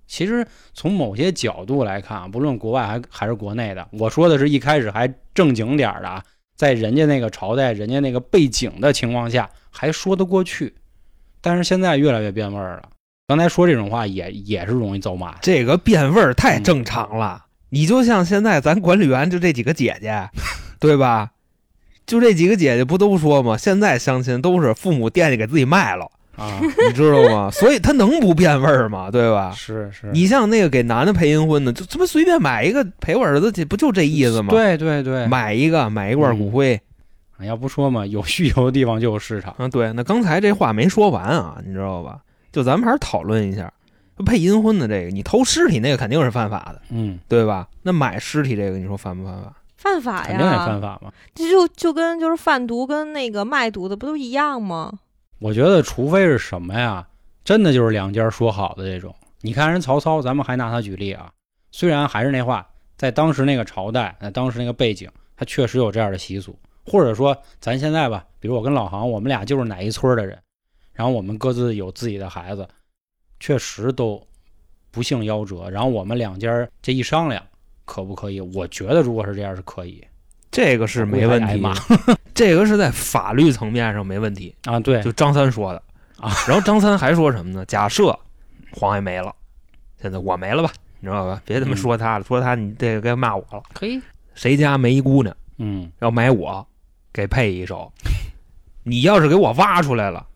[0.07, 6.23] 其实从某些角度来看啊，不论国外还还是国内的，我说的是一开始还正经点儿的啊，
[6.55, 10.73] 在人家那个朝代、人家那个背景的情况下，还说得过去。
[11.41, 12.89] 但是现在越来越变味儿了。
[13.27, 15.37] 刚才说这种话也也是容易遭骂。
[15.39, 17.47] 这个变味儿太正常了。
[17.71, 20.29] 你就像现在咱管理员就这几个姐姐，
[20.79, 21.31] 对吧？
[22.07, 23.57] 就这几个姐姐不都说吗？
[23.57, 27.51] 现在相亲都是父母惦记给自己卖了，啊，你知道吗？
[27.53, 29.11] 所以他能不变味儿吗？
[29.11, 29.53] 对吧？
[29.57, 36.81] 是是，你像那个给男的陪阴婚的，就他妈随便买一个陪我儿子去，不就这意思吗？，对对对，买一个买一罐骨灰。
[37.43, 39.55] 要不说嘛，有需求的地方就有市场。
[39.57, 42.19] 啊，对，那刚才这话没说完啊，你知道吧？
[42.53, 43.73] 就咱们还是讨论一下，
[44.23, 47.69] 配阴婚的这个，你偷尸体那个肯定是犯法的，嗯，对吧？
[47.83, 49.55] 那买尸体这个，你说犯不犯法？
[49.77, 51.13] 犯法呀肯定得犯，法嘛。
[51.35, 54.99] 这就就跟就是贩毒跟那个卖毒的不都一样吗？
[55.39, 57.07] 我觉得，除非是什么呀，
[57.45, 59.15] 真的就是两家说好的这种。
[59.41, 61.31] 你看人曹操，咱们还拿他举例啊。
[61.73, 62.67] 虽然还是那话，
[62.99, 66.55] 在当时那个朝代，在当时那个背景，他确实有这样的习俗。
[66.85, 70.37] 或者说，咱现在吧，比如我跟老杭，我们俩就是哪一村的人，
[70.93, 72.69] 然后我们各自有自己的孩子，
[73.41, 74.25] 确实都
[74.93, 75.69] 不幸夭折。
[75.69, 77.43] 然后我们两家这一商量，
[77.85, 78.41] 可不可以？
[78.41, 80.05] 我觉得如果是这样是可以
[80.53, 81.63] 这个是没问题
[82.35, 84.55] 这个是在法律层面上没问题。
[84.65, 84.79] 啊。
[84.79, 85.83] 对，就张三说的
[86.19, 87.65] 啊，然后张三还说什么呢？
[87.67, 88.17] 假设
[88.73, 89.35] 黄爷没了，
[90.01, 91.43] 现在我没了吧，你知道吧？
[91.45, 93.63] 别他妈嗯说他了，说他你这个该骂我了。
[93.73, 94.01] 可以。
[94.35, 96.67] 谁家没一姑娘嗯，要买我，
[97.13, 97.93] 给配一手，
[98.83, 100.27] 你要是给我挖出来了，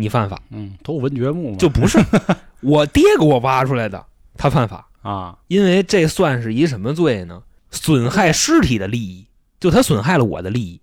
[0.00, 1.98] 你犯法，嗯，都文掘墓嘛，就不是
[2.62, 4.06] 我爹给我挖出来的，
[4.36, 7.42] 他犯法，啊，因为这算是一什么罪呢？
[7.72, 9.26] 损害尸体的利益，
[9.58, 10.80] 就他损害了我的利益。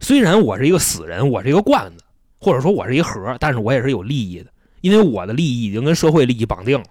[0.00, 2.04] 虽然我是一个死人，我是一个罐子，
[2.38, 4.50] 或者说我是一盒，但是我也是有利益的，
[4.80, 6.86] 因为我的利益已经跟社会利益绑定了。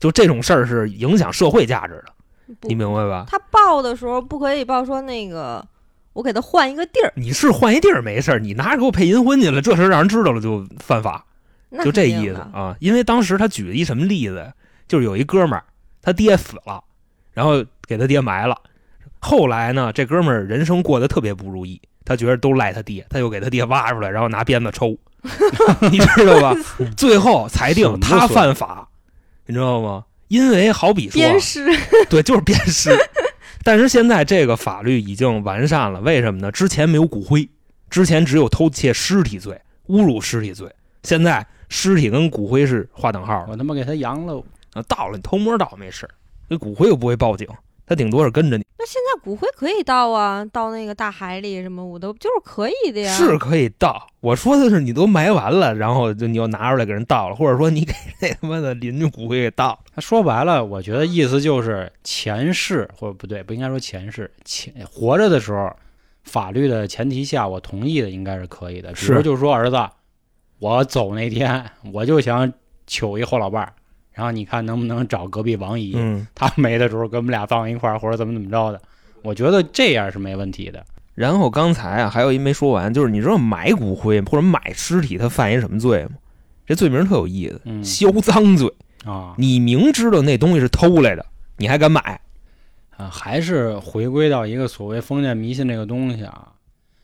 [0.00, 3.24] 就这种事儿是影响社会价值的，你明白吧？
[3.28, 5.64] 他报的时候不可以报说那个
[6.12, 11.24] 我给他换一个地儿，你是换一地儿没事儿，你拿着给我配阴婚去了，这事让人知道了就犯法。
[11.84, 12.76] 就这意思啊。
[12.80, 14.52] 因为当时他举了一什么例子？
[14.88, 15.62] 就是有一哥们儿，
[16.02, 16.82] 他爹死了，
[17.32, 18.56] 然后给他爹埋了。
[19.20, 24.96] 后来呢，这哥们儿人生过得特别不如意，他觉得都赖他爹，他又给他爹挖出来，然后拿鞭子抽，
[25.92, 26.56] 你知道吧？
[26.96, 28.88] 最后裁定他犯法，
[29.46, 30.04] 你知道吗？
[30.26, 31.66] 因为好比说，鞭尸，
[32.08, 32.90] 对，就是鞭尸。
[33.62, 36.50] 但是现在这个法律已经完善了，为什么呢？
[36.50, 37.48] 之前没有骨灰，
[37.88, 40.70] 之前只有偷窃尸体罪、侮辱尸体罪，
[41.02, 43.52] 现在尸体跟骨灰是划等号的。
[43.52, 44.44] 我他妈给他扬喽。
[44.72, 46.10] 啊，到了你偷摸倒没事儿，
[46.48, 47.44] 这骨灰又不会报警，
[47.90, 53.12] 他顶多是跟着你，那现在骨灰可以倒啊，倒那个大海里什么我都就是可以的呀。
[53.12, 54.06] 是可以倒。
[54.20, 59.78] 我说的是你都埋完了，然后就你又拿出来给人倒了，或者说你给那他妈的邻居骨灰给倒了。
[59.92, 65.74] 他说白了，我觉得意思就是前世或者不对，不应该说前世，前活着的时候，
[66.22, 68.92] 法律的前提下，我同意的应该是可以的。
[68.92, 69.76] 比如是就是说儿子，
[70.60, 72.52] 我走那天我就想
[72.86, 73.72] 求一后老伴儿，
[74.20, 78.78] 然后你看能不能找隔壁王姨，嗯， 她没的时候跟我们俩放一块儿，或者怎么怎么着的。
[79.22, 80.84] 我觉得这样是没问题的。
[81.14, 86.10] 然后刚才啊还有一没说完，就是你知道买骨灰或者买尸体他犯一什么罪吗？
[86.66, 88.70] 这罪名特有意思，嗯销赃罪。
[89.06, 91.24] 啊你明知道那东西是偷来的，
[91.56, 92.20] 你还敢买？
[92.98, 96.48] 啊，还是回归到一个所谓封建迷信这个东西啊。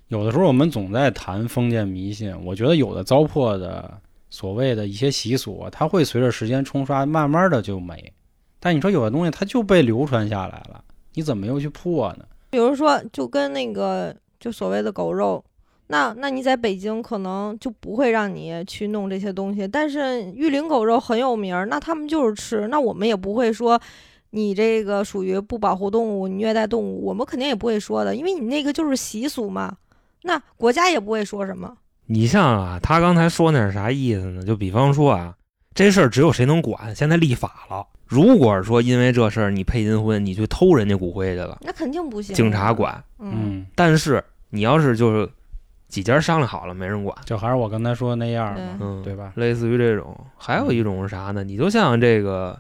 [0.08, 8.12] 有的时候我们总在谈封建迷信，我觉得有的糟粕的所谓的一些习俗，它会随着时间冲刷，慢慢的就没。
[8.58, 10.82] 但你说有的东西它就被流传下来了，
[11.14, 12.24] 你怎么又去破呢？
[12.50, 15.44] 比如说，就跟那个就所谓的狗肉，
[15.88, 23.80] 那那你在北京可能就不会让你去弄这些东西，但是玉林狗肉很有名，那他们就是吃，那我们也不会说
[24.30, 29.76] 你这个属于不保护动物，虐待动物，我们肯定也不会说的，因为你那个就是习俗嘛，
[30.22, 31.76] 那国家也不会说什么。
[32.06, 34.44] 你像啊，他刚才说那是啥意思呢？
[34.44, 35.34] 就比方说啊，
[35.74, 36.94] 这事儿只有谁能管？
[36.94, 37.86] 现在立法了。
[38.06, 42.34] 如果说因为这事儿你配阴婚，你去偷人家骨灰去了，那肯定不行。
[42.34, 43.02] 警察，管。
[43.18, 45.28] 嗯，嗯，但是你要是就是
[45.88, 47.16] 几家商量好了，没人管。
[47.24, 49.32] 就还是我刚才说的那样嘛，嗯，对吧？
[49.34, 51.42] 类似于这种，还有一种是啥呢？
[51.42, 52.56] 你就像这个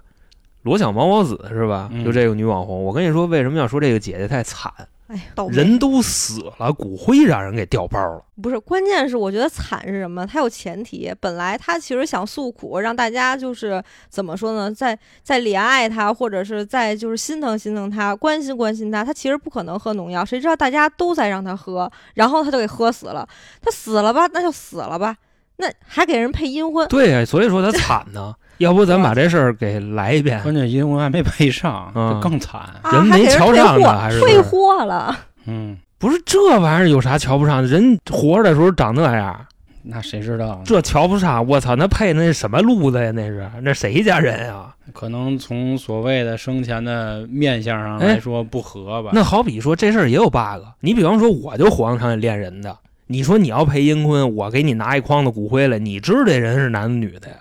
[0.62, 1.88] 罗小毛毛子是吧？
[1.92, 4.72] 嗯就这个女网红，我跟你说，为什么要说这个姐姐太惨？
[5.08, 8.24] 哎呀，人都死了，骨灰让人给调包了。
[8.42, 10.26] 不是，关键是我觉得惨是什么？
[10.26, 19.04] 他有前提，本来他其实想诉苦，让大家就是怎么说呢，在在怜爱他，或者是在就是心疼心疼他，关心关心他。
[19.04, 23.28] 他其实不可能喝农药，谁知道大家都在让他喝，然后他就给喝死了。
[23.62, 25.16] 他死了吧，那就死了吧，
[25.58, 28.34] 那还给人配阴婚，对呀，所以说他惨呢。
[28.58, 30.40] 要不咱把这事儿给来一遍？
[30.42, 32.60] 关键阴婚还没配上，嗯就更惨。
[32.82, 35.16] 啊，人没瞧上货呢还是退货了。
[35.46, 37.68] 嗯，不是这玩意儿有啥瞧不上的？
[37.68, 39.46] 人活着的时候长那样，
[39.82, 40.60] 那谁知道呢？
[40.64, 41.46] 这瞧不上？
[41.46, 43.12] 我操，那配那什么路子呀？
[43.14, 44.74] 那是那谁家人啊？
[44.92, 49.10] 可能从所谓的生前的面相上哎来说不合吧。
[49.12, 50.62] 那好比说这事儿也有 bug。
[50.80, 57.36] 你比方说，我就火葬场里练人的，你说你要配阴婚，我给你拿一筐子骨灰来，你知道这人是男的女的呀？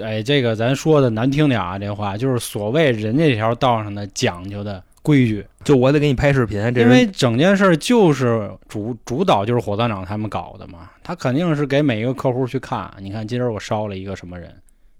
[0.00, 14.54] 哎，这个咱说的难听点啊，这话就是所谓人家这条道上的讲究的规矩，就我得给你拍视频，这因为整件事就是主主导就是火葬场他们搞的嘛，他肯定是给每一个客户去看，你看今儿我烧了一个什么人，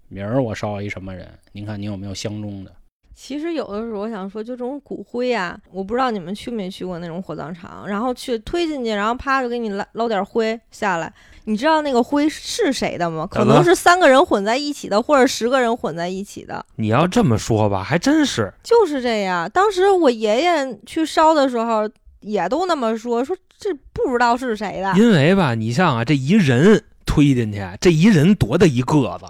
[0.09, 2.71] 明儿我烧了一什么人，您看您有没有相中的？
[3.15, 11.13] 其实有的时候我想说，就这种骨灰啊，我不知道你们去没去过那种火葬场，然后去推进去，然后啪就给你捞捞点灰下来。
[11.45, 13.27] 你知道那个灰是谁的吗？
[13.29, 18.53] 可能是三个人混在一起的，或者十个人混在一起的，你要这么说吧，还真是。
[18.63, 19.49] 就是这样。
[19.51, 21.89] 当时我爷爷去烧的时候，
[22.21, 24.93] 也都那么说，说这不知道是谁的。
[24.97, 29.25] 因为吧，你像啊，这一人推进去，这一人多大一个子，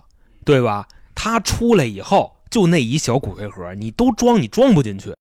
[0.45, 0.87] 对吧？
[1.15, 5.11] 他出来以后，就那一小骨灰盒，你都装，你装不进去，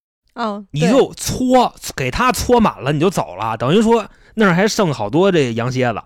[0.69, 5.99] 你就搓，给他搓满了，你就走了，等于说那儿还剩好多这羊蝎子，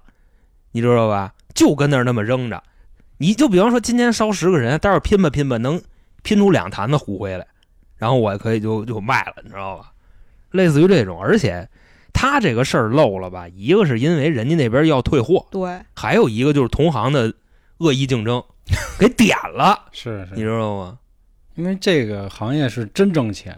[0.71, 1.33] 你知道吧？
[1.53, 2.63] 就跟那儿那么扔着。
[3.17, 5.81] 你就比方说今天烧十个人，待会儿拼吧拼吧，能
[6.23, 7.45] 拼出两坛子骨灰来，
[7.97, 9.91] 然后我也可以就就卖了，你知道吧？
[10.51, 11.67] 类似于这种，而且
[12.13, 13.49] 他这个事儿漏了吧？
[13.49, 17.33] 一个是因为人家那边要退货，对，还有一个就是同行的
[17.79, 18.41] 恶意竞争，
[18.97, 20.97] 给点了， 是你知道吗？
[21.57, 23.57] 因为这个行业是真挣钱，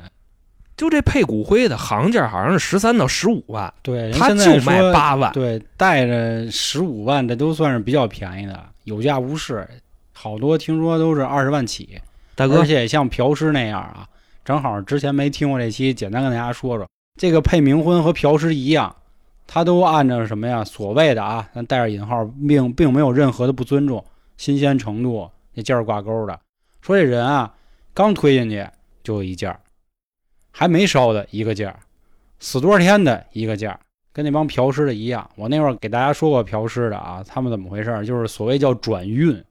[0.75, 5.31] 就这配骨灰的行价好像是十三到十五万，对，人他现在就卖说八万。
[5.33, 9.67] 对，带着十五万，这都算是比较便宜的，有价无市。
[10.13, 11.99] 好多听说都是二十万起，
[12.35, 14.07] 大哥而，且像嫖尸那样啊，
[14.43, 18.95] 正好之前没听过这期，简单跟大家说说，这个配冥婚和嫖尸一样，
[19.45, 20.63] 他都按照什么呀？
[20.63, 24.03] 所谓的啊，咱带着引号，并并没有任何的不尊重，
[24.37, 26.39] 新鲜程度那件儿挂钩的。
[26.81, 27.53] 说这人啊，
[27.93, 28.65] 刚推进去
[29.03, 29.59] 就有一件儿，
[30.51, 31.79] 还没烧的一个件儿，
[32.39, 33.79] 死多少天的一个件儿，
[34.13, 35.29] 跟那帮嫖尸的一样。
[35.35, 38.05] 我那会儿给大家说过嫖尸的啊，他们怎么回事儿？
[38.05, 39.43] 就是所谓叫转运。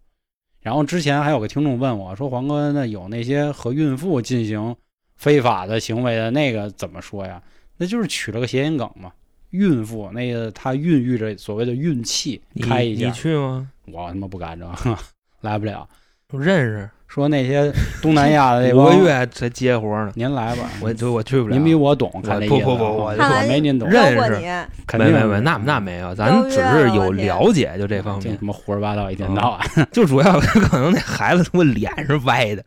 [0.61, 4.75] 然后之前还有个听众问我说：“黄哥，那有那些和孕妇进行
[5.17, 7.43] 非法的行为的那个怎么说呀？
[7.77, 9.13] 那就是取了个谐音梗嘛。
[9.51, 13.71] 孕妇那个她孕育着所谓的运气，你你开一下，去吗？
[13.87, 14.67] 我他妈不敢这，
[15.41, 15.89] 来不了。
[16.33, 21.55] 认识，说那些东南亚的那 个月才接活呢，您来吧，我就我去不了。
[21.57, 29.61] 您比我懂，看不不不我我没您懂，认识肯定没没没，那那没有，咱只是有了解，就这方面什么，胡说八道，一天到晚。
[29.91, 32.63] 就主要 可能那孩子他妈脸是歪的，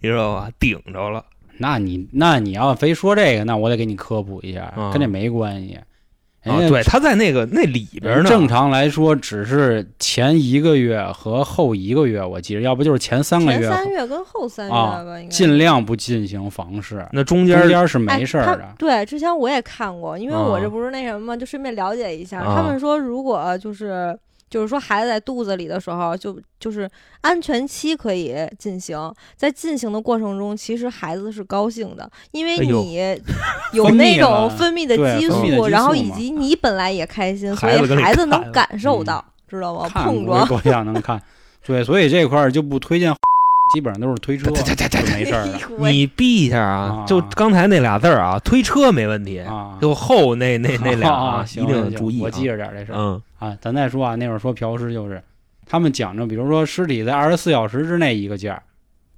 [0.00, 0.50] 你知道吧？
[0.60, 1.24] 顶着了。
[1.60, 5.76] 那你那你要非说这个，那我得给你科普一下，嗯跟这没关系。
[6.44, 18.74] 啊，人家对，他在那个那里边呢，正常来说只是前一个月和后一个月，我记得，要不就是前三个前月，三月跟后三月啊吧，应该尽量不进行房事，那中间中间是哎没事的。
[18.78, 22.40] 对，之前我也看过，因为我啊这不是那什么嘛，就顺便了解一下。
[22.40, 24.16] 啊他们说，如果就是
[24.50, 26.88] 就是说孩子在肚子里的时候，就就是
[27.20, 33.16] 安全期可以进行，在进行的过程中，其实孩子是高兴的，因为你
[33.72, 39.88] 有那种分泌的激素，然后以及你本来也开心，所以孩子能感受嗯到，知道吗？
[39.88, 40.46] 碰撞。
[40.46, 41.20] 鬼多样能看，
[41.64, 43.14] 对，所以这块儿就不推荐，
[43.72, 45.58] 基本上都是推车，对对对对就没事儿了。
[45.90, 49.76] 你避一下啊啊，就刚才那俩字儿啊，推车没问题，啊。
[49.80, 52.22] 就后那那 那俩啊，一定注意啊。
[52.24, 52.96] 我记着点儿这事儿。
[52.96, 53.22] 嗯。
[53.38, 53.56] 啊。
[53.60, 55.22] 咱再说啊，那会儿说嫖尸就是，
[55.66, 58.62] 他们讲究，比如说尸体在二十四小时之内一个价儿，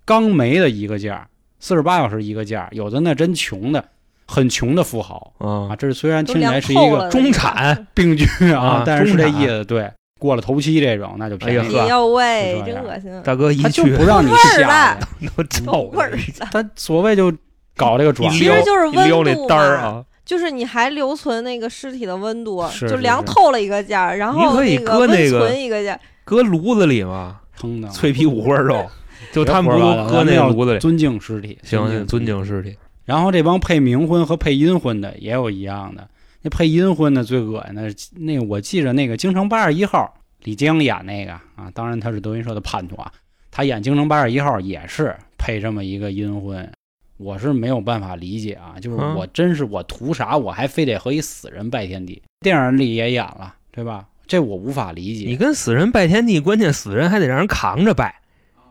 [0.05, 1.27] 刚没的一个价儿，
[1.59, 3.85] 四十八小时一个价儿，有的那真穷的，
[4.27, 5.33] 很穷的富豪。
[5.39, 14.97] 啊，啊，这是虽然听起来是一个中产 病句啊啊，但是是这意思，对，过了头七这种那就便宜了，哎呦喂真恶心，大哥一他就去不让你下
[15.51, 16.17] 臭味儿。
[16.53, 17.33] 他所谓就
[17.77, 27.89] 搞这个转其实就是温度嘛啊，就是你还留存那个尸体的温度，是就是凉透了一个价儿，然后你可以搁那个存一个价儿，搁炉子里嘛，腾的。
[27.89, 28.87] 脆皮五花肉，
[29.33, 29.81] 就他们不
[30.13, 30.79] 搁那炉子里？
[30.79, 32.77] 尊敬尸体，行行，尊敬敬尸体。
[33.07, 36.07] 然后这帮配冥婚和配阴婚的也有一样的，
[36.43, 43.13] 那配阴婚的最恶心的，那我记着那个《京城八十一号》，李江演那个啊，当然他是德云社的叛徒啊，
[43.51, 46.71] 他演《京城八十一号》也是配这么一个阴婚，
[47.19, 52.23] 我是没有办法理解啊，就是嗯我真是我图啥，我还非得和一死人拜天地？
[52.41, 54.07] 电影里也演了，对吧？
[54.27, 55.27] 这我无法理解。
[55.27, 58.15] 你跟死人拜天地，关键死人还得让人扛着拜，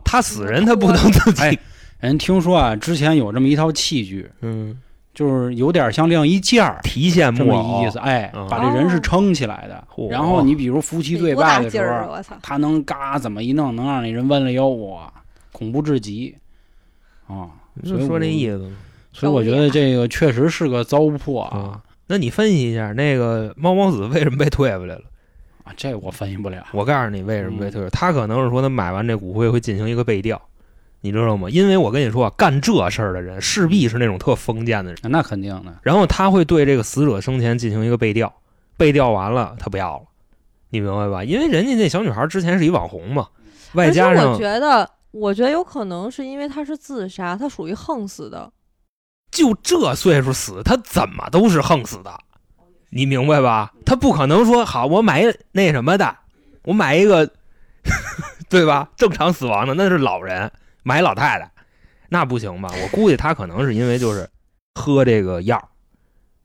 [0.04, 1.42] 他死人他不能自己。
[1.42, 1.58] 哎
[2.00, 4.80] 人听说啊，之前有这么一套器具，嗯，
[5.20, 9.86] 就是有点像晾衣架儿，提线这木偶么意思，哎，嗯把这人是撑起来的。
[9.94, 11.78] 嚯然后你比如夫妻对拜的时！
[11.78, 12.38] 候，我操！
[12.42, 15.12] 他能嘎怎么一弄，能让那人弯了腰，哇，
[15.52, 16.34] 恐怖至极
[17.28, 17.52] 啊！
[17.84, 18.78] 所以就说我那意思嘛。
[19.12, 25.02] 所以我觉得这个确实是个糟粕啊啊，那你分析一下，那个猫猫子为什么被退回来了？
[25.66, 26.66] 啊，这我分析不了。
[26.72, 30.42] 我告诉你为什么被嗯退回，他可能是说他买完这骨灰会进行一个背调，
[31.02, 31.50] 你知道吗？
[31.50, 38.34] 因为我跟你说啊，干这事儿的人势必是那种特封建的人，那肯定的，然后他会对这个死者生前进行一个背调，
[38.78, 40.06] 背调完了他不要了，
[40.70, 41.24] 你明白吧？
[41.24, 43.28] 因为人家那小女孩之前是一网红嘛，
[43.74, 48.52] 外加上我觉得，我觉得有可能是因为她是自杀，她属于横死的。
[49.32, 52.12] 就这岁数死，她怎么都是横死的，
[52.90, 53.74] 你明白吧？
[53.86, 56.18] 她不可能说好，我买那什么的，
[56.64, 57.30] 我买一个，
[58.50, 58.90] 对吧？
[58.98, 60.52] 正常死亡的那是老人，
[60.84, 61.52] 买老太太，
[62.10, 62.70] 那不行吧？
[62.82, 64.30] 我估计他可能是因为就是
[64.76, 65.70] 喝这个药，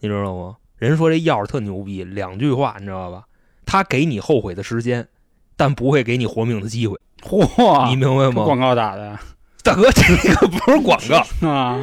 [0.00, 0.56] 你知道吗？
[0.76, 3.24] 人说这药特牛逼，两句话你知道吧？
[3.64, 5.08] 他给你后悔的时间，
[5.56, 8.44] 但不会给你活命的机会， 嚯，你明白吗？
[8.44, 9.18] 广告打的
[9.64, 11.24] 大哥，这个不是广告。
[11.48, 11.80] 啊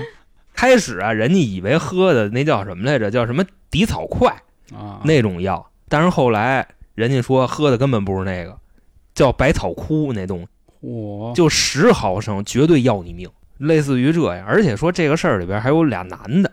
[0.54, 3.10] 开始啊，人家以为喝的那叫什么来着？
[3.10, 4.30] 叫什么敌草快
[4.76, 8.56] 啊，那种药，但是后来人家说喝的根本不是那个，
[9.16, 10.48] 叫百草枯那东西，
[10.84, 14.46] 嚯，就十毫升，绝对要你命，类似于这样。
[14.46, 16.52] 而且说这个事儿里边还有俩男的，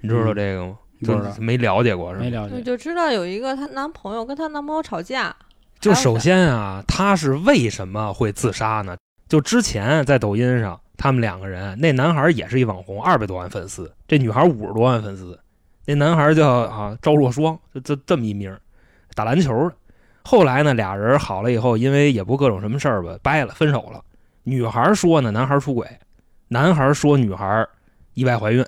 [0.00, 0.76] 你知道这个吗？
[1.02, 2.24] 就没了解过是吗？
[2.24, 2.54] 没了解。
[2.56, 5.34] 我就知道有一个她男朋友跟她男朋友吵架，
[5.80, 8.96] 就首先啊，她是为什么会自杀呢？
[9.28, 15.38] 就之前在抖音上，他们两个人，那男孩也是一网红，二百多万粉丝，这女孩五十多万粉丝。
[15.84, 18.56] 那男孩叫啊赵若霜，就这这么一名，
[19.14, 19.74] 打篮球的。
[20.26, 24.02] 后来呢，俩人好了以后，因为也不各种什么事儿吧，掰了，分手了。
[24.42, 25.86] 女孩说呢，男孩出轨；
[26.48, 27.64] 男孩说女孩
[28.14, 28.66] 意外怀孕，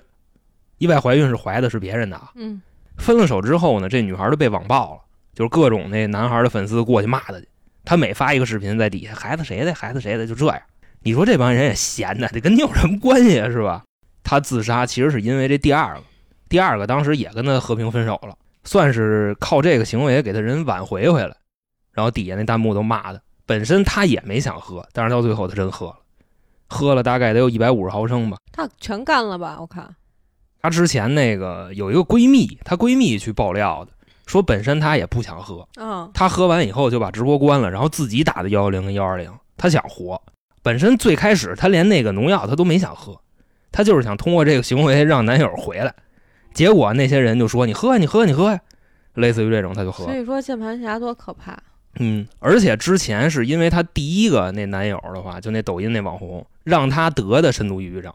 [0.77, 2.31] 意外怀孕是怀的是别人的啊。
[2.35, 2.61] 嗯，
[2.95, 5.01] 分了手之后呢，这女孩就被网暴了，
[5.33, 7.45] 就是各种那男孩的粉丝过去骂她去。
[7.83, 10.61] 他每发一个视频，在底下孩子谁的，孩子谁的，就这样。
[11.01, 13.49] 你说这帮人也闲的，这跟你有什么关系啊？
[13.49, 13.83] 是吧？
[14.23, 16.03] 他自杀其实是因为这第二个，
[16.47, 21.35] 第二个当时也跟他和平分手了，算是靠这个行为给他人挽回回来。
[21.91, 25.95] 然后底下那弹幕都骂的，本身他也没想喝，但是到最后他真喝了，
[26.67, 28.37] 喝了大概得有一百五十毫升吧。
[28.51, 29.57] 她全干了吧？
[29.59, 29.95] 我看，
[30.61, 33.91] 她之前那个有一个闺蜜，她闺蜜去爆料的，
[34.25, 40.21] 说本身她也不想喝，嗯，她喝完以后就把直播关了，然后自己打的幺幺零跟幺二零，她想活。
[40.61, 43.19] 本身最开始她连那个农药她都没想喝，
[43.71, 45.93] 她就是想通过这个行为让男友回来。
[46.53, 48.59] 结果那些人就说：“你喝呀，你喝呀，你喝呀。”
[49.15, 50.13] 类似于这种，她就喝所。
[50.15, 51.57] 以说键盘侠多可怕。
[51.99, 58.11] 嗯，而且之前是因为她第一个那男友的话，就那抖音那网红，让她得的深度抑郁症；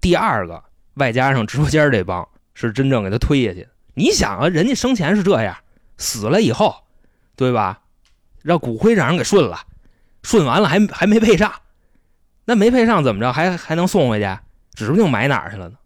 [0.00, 0.62] 第二个
[0.94, 3.66] 外加上直播间这帮是真正给她推下去。
[3.94, 5.56] 你想啊，人家生前是这样，
[5.96, 6.74] 死了以后，
[7.36, 7.80] 对吧？
[8.42, 9.60] 让骨灰让人给顺了，
[10.22, 11.52] 顺完了还还没配上，
[12.44, 13.32] 那没配上怎么着？
[13.32, 14.38] 还还能送回去？
[14.74, 15.76] 指不定埋哪儿去了呢。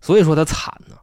[0.00, 0.96] 所以说他惨呢。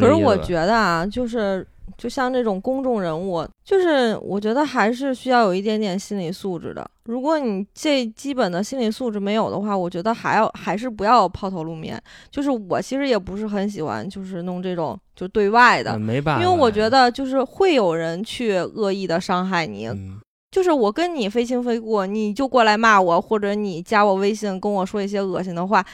[0.00, 1.66] 可是我觉得啊，就是
[1.96, 6.88] 就像这种公众人物，就是我觉得还是需要有一点点心理素质的。
[7.04, 12.00] 如果你这基本的心理素质没有的话，我觉得还要还是不要抛头露面。
[12.30, 19.86] 就是我其实也不是很喜欢，就是弄这种就对外的，没办法因，为我觉得就是会有人去恶意的伤害你。
[19.86, 20.20] 嗯
[20.52, 25.84] 就是我跟你非亲非故，你就过来骂我，或者你加我微信跟我说一些恶心的话，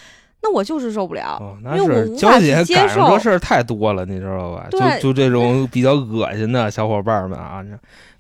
[0.43, 1.57] 那我就是受不了。
[1.62, 4.66] 那是为我无法娇姐去接赶上受这事儿太多了，你知道吧？
[4.70, 7.62] 就就这种比较恶心的小伙伴们啊，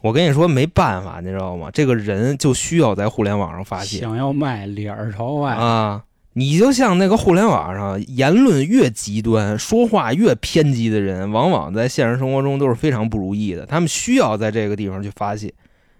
[0.00, 1.68] 我跟你说没办法，你知道吗？
[1.72, 6.04] 这个人就需要在互联网上发泄想要卖脸儿朝外，啊。
[6.34, 13.66] 你就像那个互联网上言论越极端、说话越偏激的人，往往在现实生活中都是非常不如意的。
[13.66, 15.52] 他们需要在这个地方去发泄，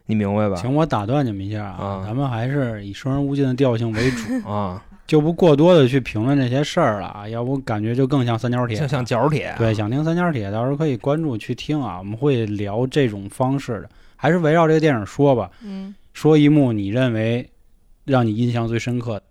[0.07, 0.57] 你明白吧？
[0.57, 8.79] 行，我打断你们一下啊啊，咱们还是以生人勿近的调性为主，啊， 就不过多的去评论这些事儿了啊，要不感觉就更像三角铁。
[8.79, 15.51] 就像角铁啊，对，想听三角铁，到时候可以关注去听啊，我们会聊这种方式的，还是围绕这个电影说吧。
[15.63, 17.47] 嗯，说一幕你认为
[18.07, 19.23] 让你印象最深刻的，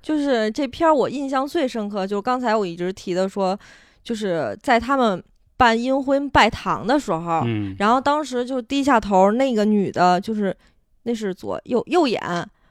[0.00, 3.58] 就是这片儿我印象最深刻，就是刚才我一直提的说，
[4.02, 5.22] 就是在他们
[5.58, 10.56] 办阴婚拜堂的时候，嗯，然后当时就低下头，那个女的，就是
[11.02, 12.22] 那是左右右眼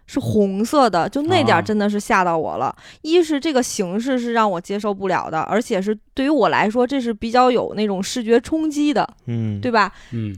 [0.08, 2.76] 是红色的，就那点真的是吓到我了。
[3.02, 9.92] 一是这个形式是让我接受不了的，而且是对于我来说，这是比较有那种视觉冲击的，嗯，对吧？
[10.12, 10.36] 嗯，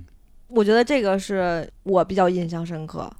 [0.47, 3.11] 我觉得这个是我比较印象深刻。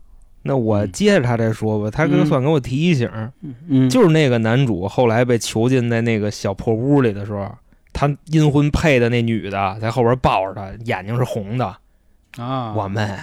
[0.43, 3.09] 那我嗯接着他再说吧，他给嗯算给我提一醒，
[3.67, 7.53] 嗯，就是那个男主后来被囚禁在那个小破屋里的时候，
[7.91, 11.75] 他阴婚配的那女的在后边抱着他，眼睛是红的。
[12.37, 13.19] 啊，我们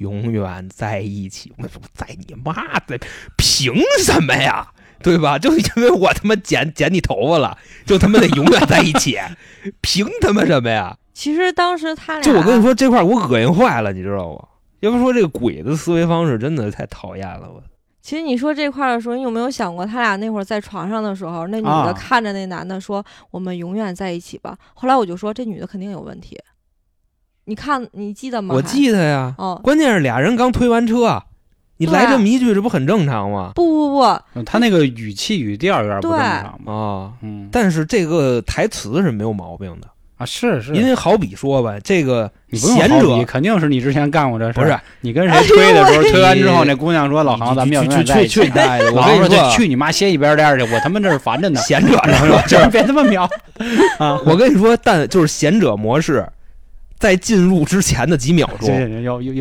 [0.00, 1.52] 永远在一起。
[1.56, 2.98] 我说在你妈的，
[3.36, 3.72] 凭
[4.02, 4.68] 什么呀？
[5.02, 5.38] 对吧？
[5.38, 9.16] 就因为我他妈剪剪你头发了，就他妈得永远在一起，
[9.80, 10.96] 凭他妈什么呀？
[11.14, 14.44] 其实当时他俩，就我跟你说，这块儿我恶心坏了，你知道吗？
[14.80, 17.62] 要不说这个鬼的思维方式真的太讨厌了，我
[18.02, 26.38] 其实你说这块儿的时候，你有没有想过，他俩那会儿在床上的时候，那女啊的看着那男的说：“我们永远在一起吧。”后来我就说，这女的肯定有问题。
[27.50, 28.54] 你看，你记得吗？
[28.54, 29.34] 我记得呀。
[29.36, 31.20] 哦，关键是俩人刚推完车，
[31.78, 33.50] 你来这么一句，这不很正常吗？
[33.56, 48.84] 不不不，他那个语气语调有点不正常嘛，啊，嗯，但是这个台词是没有毛病的，啊是是，因为好比说吧，这个贤者肯定是你之前干过这事儿，不是你跟谁推的时候，推完之后，那姑娘说：“老杭，咱们要去去去去。”大爷！
[48.90, 50.72] 我老杭说：“跟你说啊，这去你妈，歇一边儿去！
[50.72, 51.60] 我他妈这是烦着呢。
[51.60, 53.28] 贤者”然后说：“这别他妈瞄
[53.98, 54.20] 啊！
[54.24, 56.24] 我跟你说，但就是贤者模式，
[57.00, 58.68] 在进入之前的几秒钟，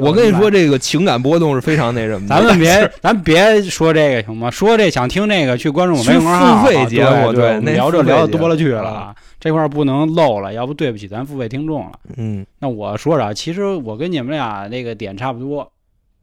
[0.01, 2.35] 我跟你说，，这个情感波动是非常那什么的。
[2.35, 4.49] 咱们别 咱别说这个行吗？
[4.49, 11.91] 说这想听这个，去关注我们付费节目对，聊这聊的多了去了这块不能漏了，要不对不起咱付费听众了。
[12.15, 15.69] 嗯那我说说啊，其实我跟你们俩那个点差不多。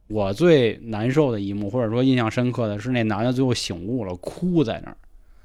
[0.09, 4.97] 我最难受的一幕，或者说印象深刻的是那男的最后醒悟了，哭在那儿。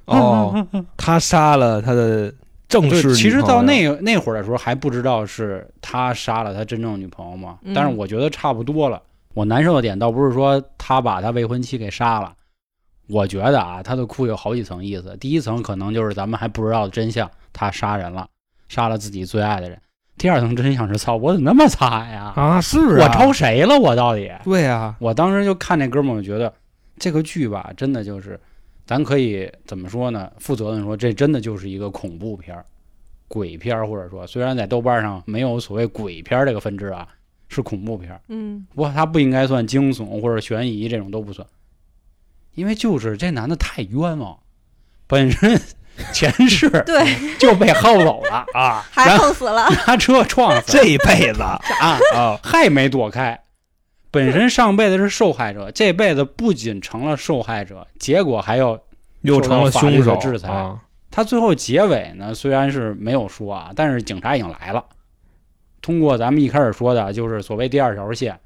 [0.06, 0.66] 哦，
[0.96, 2.32] 他杀了他的
[2.72, 9.00] 正对式，其实到那那会儿的时候还不知道是他杀了他真正女朋友嘛，嗯但是我觉得差不多了。
[9.34, 12.32] 我难受的点倒不是说他把他未婚妻给杀了，
[13.08, 15.16] 我觉得啊，他的哭有好几层意思。
[15.18, 18.26] 第一层可能就是咱们还不知道的真相，他杀人了，
[18.68, 19.78] 杀了自己最爱的人。
[20.18, 22.32] 第二层真相是，操，我怎么那么惨呀？
[22.36, 23.78] 啊，是啊我啊，招谁了？
[23.78, 24.30] 我到底？
[24.44, 26.52] 对啊，我当时就看那哥们儿，我觉得
[26.98, 28.38] 这个剧吧，真的就是，
[28.92, 30.30] 咱可以怎么说呢？
[30.38, 32.62] 负责任说，这真的就是一个恐怖片儿、
[33.26, 37.08] 鬼片儿，或者说，虽然在豆瓣上没有所谓鬼片儿这个分支啊，
[37.48, 38.20] 是恐怖片儿。
[38.28, 41.48] 嗯，不过它不应该算惊悚或者悬疑这种都不算，
[42.54, 44.38] 因为就是这男的太冤枉，
[45.06, 45.58] 本身
[46.12, 47.02] 前世对，
[47.40, 49.70] 就被薅走了啊，还然后横死了。
[49.86, 51.58] 拿车撞死了这辈子啊。
[52.14, 53.42] 啊，还没躲开。
[54.12, 58.78] 本身上辈子是受害者，这辈子不仅成了受害者，结果还要
[59.22, 64.84] 又成了凶手的制裁啊，他最后结尾呢，虽然是没有说啊，但是警察已经来了。
[65.80, 68.38] 通过咱们一开始说的，就是所谓第二条线，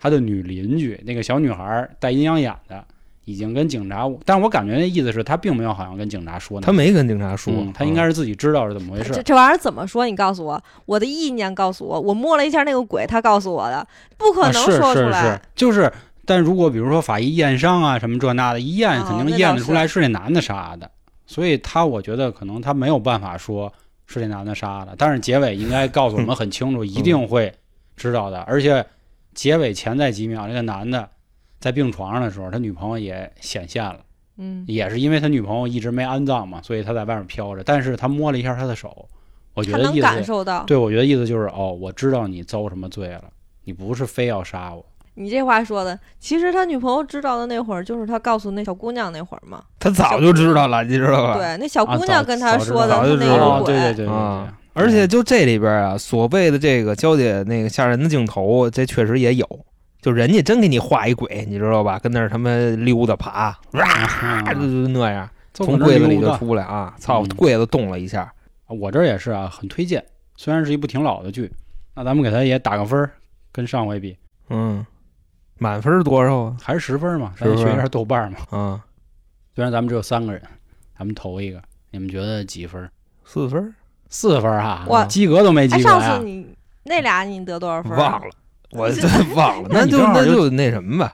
[0.00, 2.84] 他的女邻居那个小女孩戴阴阳眼的，
[3.24, 9.12] 已经跟警察，但我感觉那意思是他并没有好像跟警察说呢，他没跟警察说嗯，他应该是自己知道是怎么回事。
[9.12, 10.06] 这这玩意儿怎么说？
[10.06, 15.22] 你告诉我，我的意念告诉我，我摸了一下那个鬼，他告诉我的，不可啊能是是说出来。
[15.22, 15.92] 是，就是，
[16.24, 20.90] 但如果比如说法医验伤啊什么这那的，一验哦肯定验得出来是那男的杀的，
[21.26, 23.72] 所以他我觉得可能他没有办法说
[24.06, 27.52] 是这男的杀的，但是结尾应该告诉我们很清楚，一定会
[27.96, 28.40] 知道的。
[28.40, 28.84] 而且
[29.32, 31.08] 结尾前在几秒，那个男的
[31.62, 34.00] 在病床上的时候，他女朋友也显现了，
[34.36, 37.62] 嗯，也是因为他女朋友一直没安葬嘛，所以他在外面飘着。
[37.62, 39.08] 但是他摸了一下他的手，
[39.54, 40.64] 我觉得意思，感受到。
[40.64, 43.22] 对我觉得意思就是，哦，我知道你遭什么罪了，
[43.62, 44.84] 你不是非要杀我。
[45.14, 49.62] 你这话说的，其实他女朋友知道的那会儿，就是他告诉那小姑娘那会儿嘛。
[49.78, 51.34] 他早就知道了，你知道吧？
[51.38, 59.46] 对，那小姑娘跟他说的，那早就知道哦，个鬼，对对对对对啊，而且就这里边啊，所谓的这个娇姐那个吓人的镜头，这确实也有。
[60.02, 61.98] 就人家真给你画一鬼，你知道吧？
[61.98, 66.92] 跟那儿他妈溜达爬，哇，就就那样，从柜子里就出来啊！
[66.98, 68.30] 操嗯，柜子动了一下，
[68.66, 70.04] 我这儿也是啊，很推荐。
[70.36, 71.50] 虽然是一部挺老的剧，
[71.94, 73.12] 那咱们给他也打个分儿，
[73.52, 74.16] 跟上回比
[74.50, 74.84] 嗯，
[75.58, 76.56] 满分多少啊？
[76.60, 78.38] 还是十分嘛，10分咱学一下豆瓣嘛。
[78.50, 78.84] 啊，
[79.54, 80.42] 虽然咱们只有三个人，
[80.98, 82.90] 咱们投一个，你们觉得几分？
[83.24, 83.72] 四分，
[84.08, 86.24] 四分啊哇，及格都没及哎，格呀上次。
[86.24, 86.48] 你
[86.82, 87.96] 那俩你得多少分？
[87.96, 88.26] 忘了，
[88.76, 89.68] 我真忘了。
[89.70, 91.12] 那那就那就那什么吧，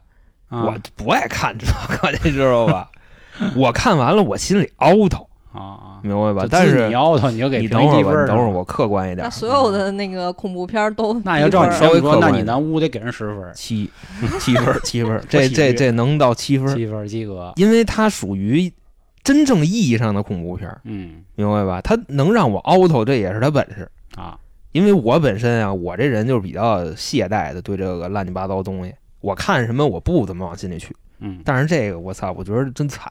[0.49, 1.67] 啊我不爱看这
[1.99, 2.89] 个， 你知道吧？
[3.57, 6.47] 我看完了，我心里凹头，啊啊，明白吧？
[6.51, 13.89] 但是你凹头，你就给你等会儿吧，等会儿，我客观一点那，所有的那个恐怖片儿都那要照你低分儿稍微这么说，那你客观一点咱屋得给人十分，七
[14.41, 17.53] 七分，七分， 这这这能到七分，七分及格。
[17.57, 18.73] 因为它属于
[19.23, 21.81] 真正意义上的恐怖片儿，嗯明白吧？
[21.83, 23.89] 它能让我凹头，这也是它本事。
[24.17, 24.37] 啊，
[24.79, 30.95] 因为我本身啊，我这人就是比较懈怠的，对这个乱七八糟东西，我看什么我不怎么往心里去。
[31.19, 33.11] 嗯，但是这个我操，我觉得真惨，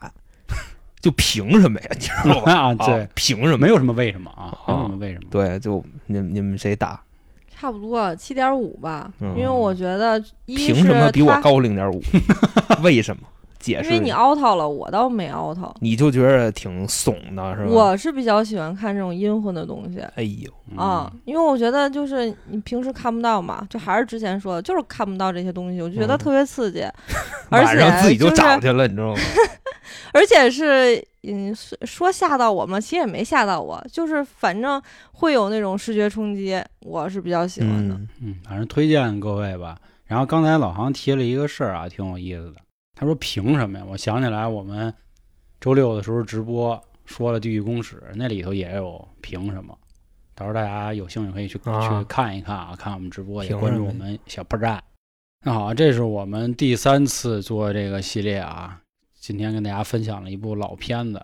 [1.01, 1.88] 就凭什么呀？
[1.91, 2.53] 你知道吧？
[2.53, 3.57] 啊，对啊，凭什么？
[3.57, 5.26] 没有什么为什么啊，没有啊什么为什么。
[5.30, 7.03] 对，就你你们谁打？
[7.49, 11.36] 差不多七点五吧，嗯因为我觉得一凭什么比我？
[11.41, 12.01] 高零点五？
[12.82, 13.24] 为什么？
[13.60, 13.89] 解释。
[13.89, 15.58] 因为你 out 了，我倒没 out。
[15.80, 17.70] 你就觉得挺怂的是吧？
[17.70, 26.82] 我是比较喜欢看这种阴魂的东西哎呦，嗯啊，因为我觉得就是你平时看不到嘛，就还是之前说的，就是看不到这些东西，我就觉得嗯特别刺激，
[27.49, 29.20] 而晚上自己就就是找去了，你知道吗？
[30.14, 32.80] 而且是嗯说说吓到我吗？
[32.80, 34.82] 其实也没吓到我，就是反正
[35.14, 37.95] 会有那种视觉冲击，我是比较喜欢的。
[37.95, 39.78] 嗯嗯，反正推荐各位吧。
[40.05, 42.55] 然后刚才老航提了一个事儿啊，挺有意思的。
[42.99, 43.85] 他说凭什么呀？
[43.87, 44.91] 我想起来我们
[45.61, 49.77] 周六的时候直播说了《地狱公使》，那里头也有凭什么。
[50.33, 54.83] 到时候大家有兴趣可以去、啊去看一看啊，看我们直播，也关注我们小破站。
[55.45, 58.81] 那好，这是我们第三次做这个系列啊。
[59.13, 61.21] 今天跟大家分享了一部老片子，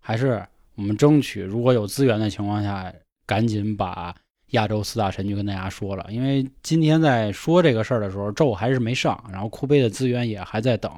[0.00, 0.42] 还是
[0.74, 2.90] 我们争取如果有资源的情况下，
[3.26, 4.14] 赶紧把
[4.52, 6.06] 亚洲四大神剧跟大家说了。
[6.08, 10.90] 因为今天在说这个事儿的时候，咒还是没上，然后酷贝的资源也还在等。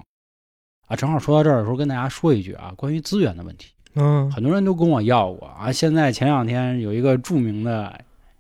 [0.87, 5.73] 啊，正好说到这儿的时候，跟大家说一句啊，关于资源的问题，嗯，很多人都跟我要过啊。
[5.73, 7.93] 现在前两天有一个著名的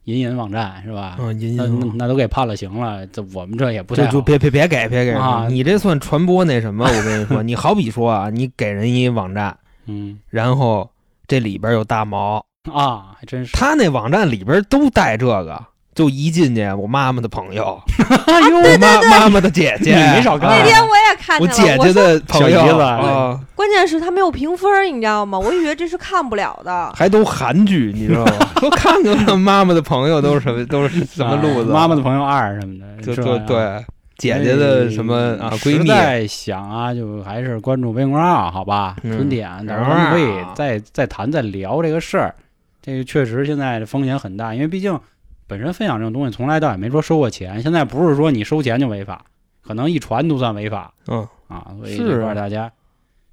[0.04, 1.16] 银银网站是吧？
[1.20, 6.84] 嗯，银那那那都给判了刑了，这我们这也不太好就就别别别给别给啊你这算传播那什么？
[6.84, 10.90] 我跟你说，你好比说啊，你给人一网站， 嗯然后
[11.26, 13.52] 这里边有大毛，啊，还真是。
[13.52, 15.64] 他那网站里边都带这个。
[15.94, 17.78] 就一进去，我妈妈的朋友，
[18.08, 25.36] 我妈妈妈的姐姐，你没少干啊那天我也看我见了，我姐姐的朋友啊，关键是他没有评分，你知道吗？
[25.40, 26.90] 我以为这是看不了的。
[26.94, 28.32] 还都韩剧，你知道吗？
[28.60, 31.70] 都看看看妈妈的朋友都是什么，都是什么路子？
[31.70, 33.84] 啊妈妈的朋友二什么的，就对，
[34.16, 38.96] 姐姐的什么啊闺蜜，实在想啊，就还是关注微公众号，好吧？
[39.02, 42.34] 嗯春点，到时候可以再再谈再聊这个事儿。
[42.80, 44.98] 这个确实现在的风险很大，因为毕竟
[45.52, 49.22] 本身分享这种东西从来倒也没说收过钱，现在不是说你收钱就违法，
[49.60, 51.76] 可能一传都算违法嗯，啊。
[51.78, 52.72] 所以是这块啊儿大家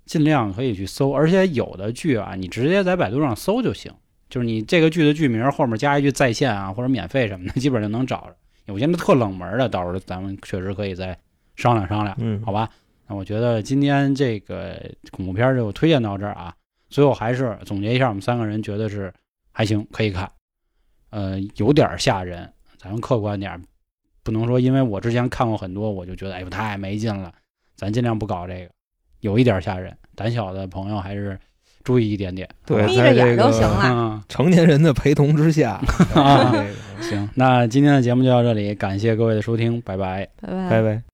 [0.05, 3.89] 尽量可以去搜，而且有的剧啊，你直接在百度上搜就行，
[4.29, 8.35] 就是你这个剧的剧名后面加一句在线啊或者免费什么的，基本上能找着。
[8.65, 11.17] 有些那特冷门的，到时候咱们确实可以再
[11.55, 12.13] 商量商量。
[12.19, 12.69] 嗯，好吧，
[13.07, 14.77] 那我觉得今天这个
[15.11, 16.53] 恐怖片儿就推荐到这儿啊。
[16.89, 19.13] 最后还是总结一下，我们三个人觉得是
[19.53, 20.29] 还行，可以看。
[21.09, 23.61] 呃，有点吓人，咱们客观点儿，
[24.23, 27.31] 不能说因为我之前看过很多，我就觉得哎呦太没劲了。
[27.75, 28.69] 咱尽量不搞这个，
[29.21, 31.39] 有一点吓人，胆小的朋友还是
[31.83, 32.47] 注意一点点。
[32.65, 35.81] 对，眯着眼在这个就行了嗯， 成年人的陪同之下，
[36.13, 36.67] 啊这个
[37.01, 40.27] 行，那今天的节目就到这里，感谢各位的收听，拜拜。
[40.41, 41.01] 拜拜拜拜。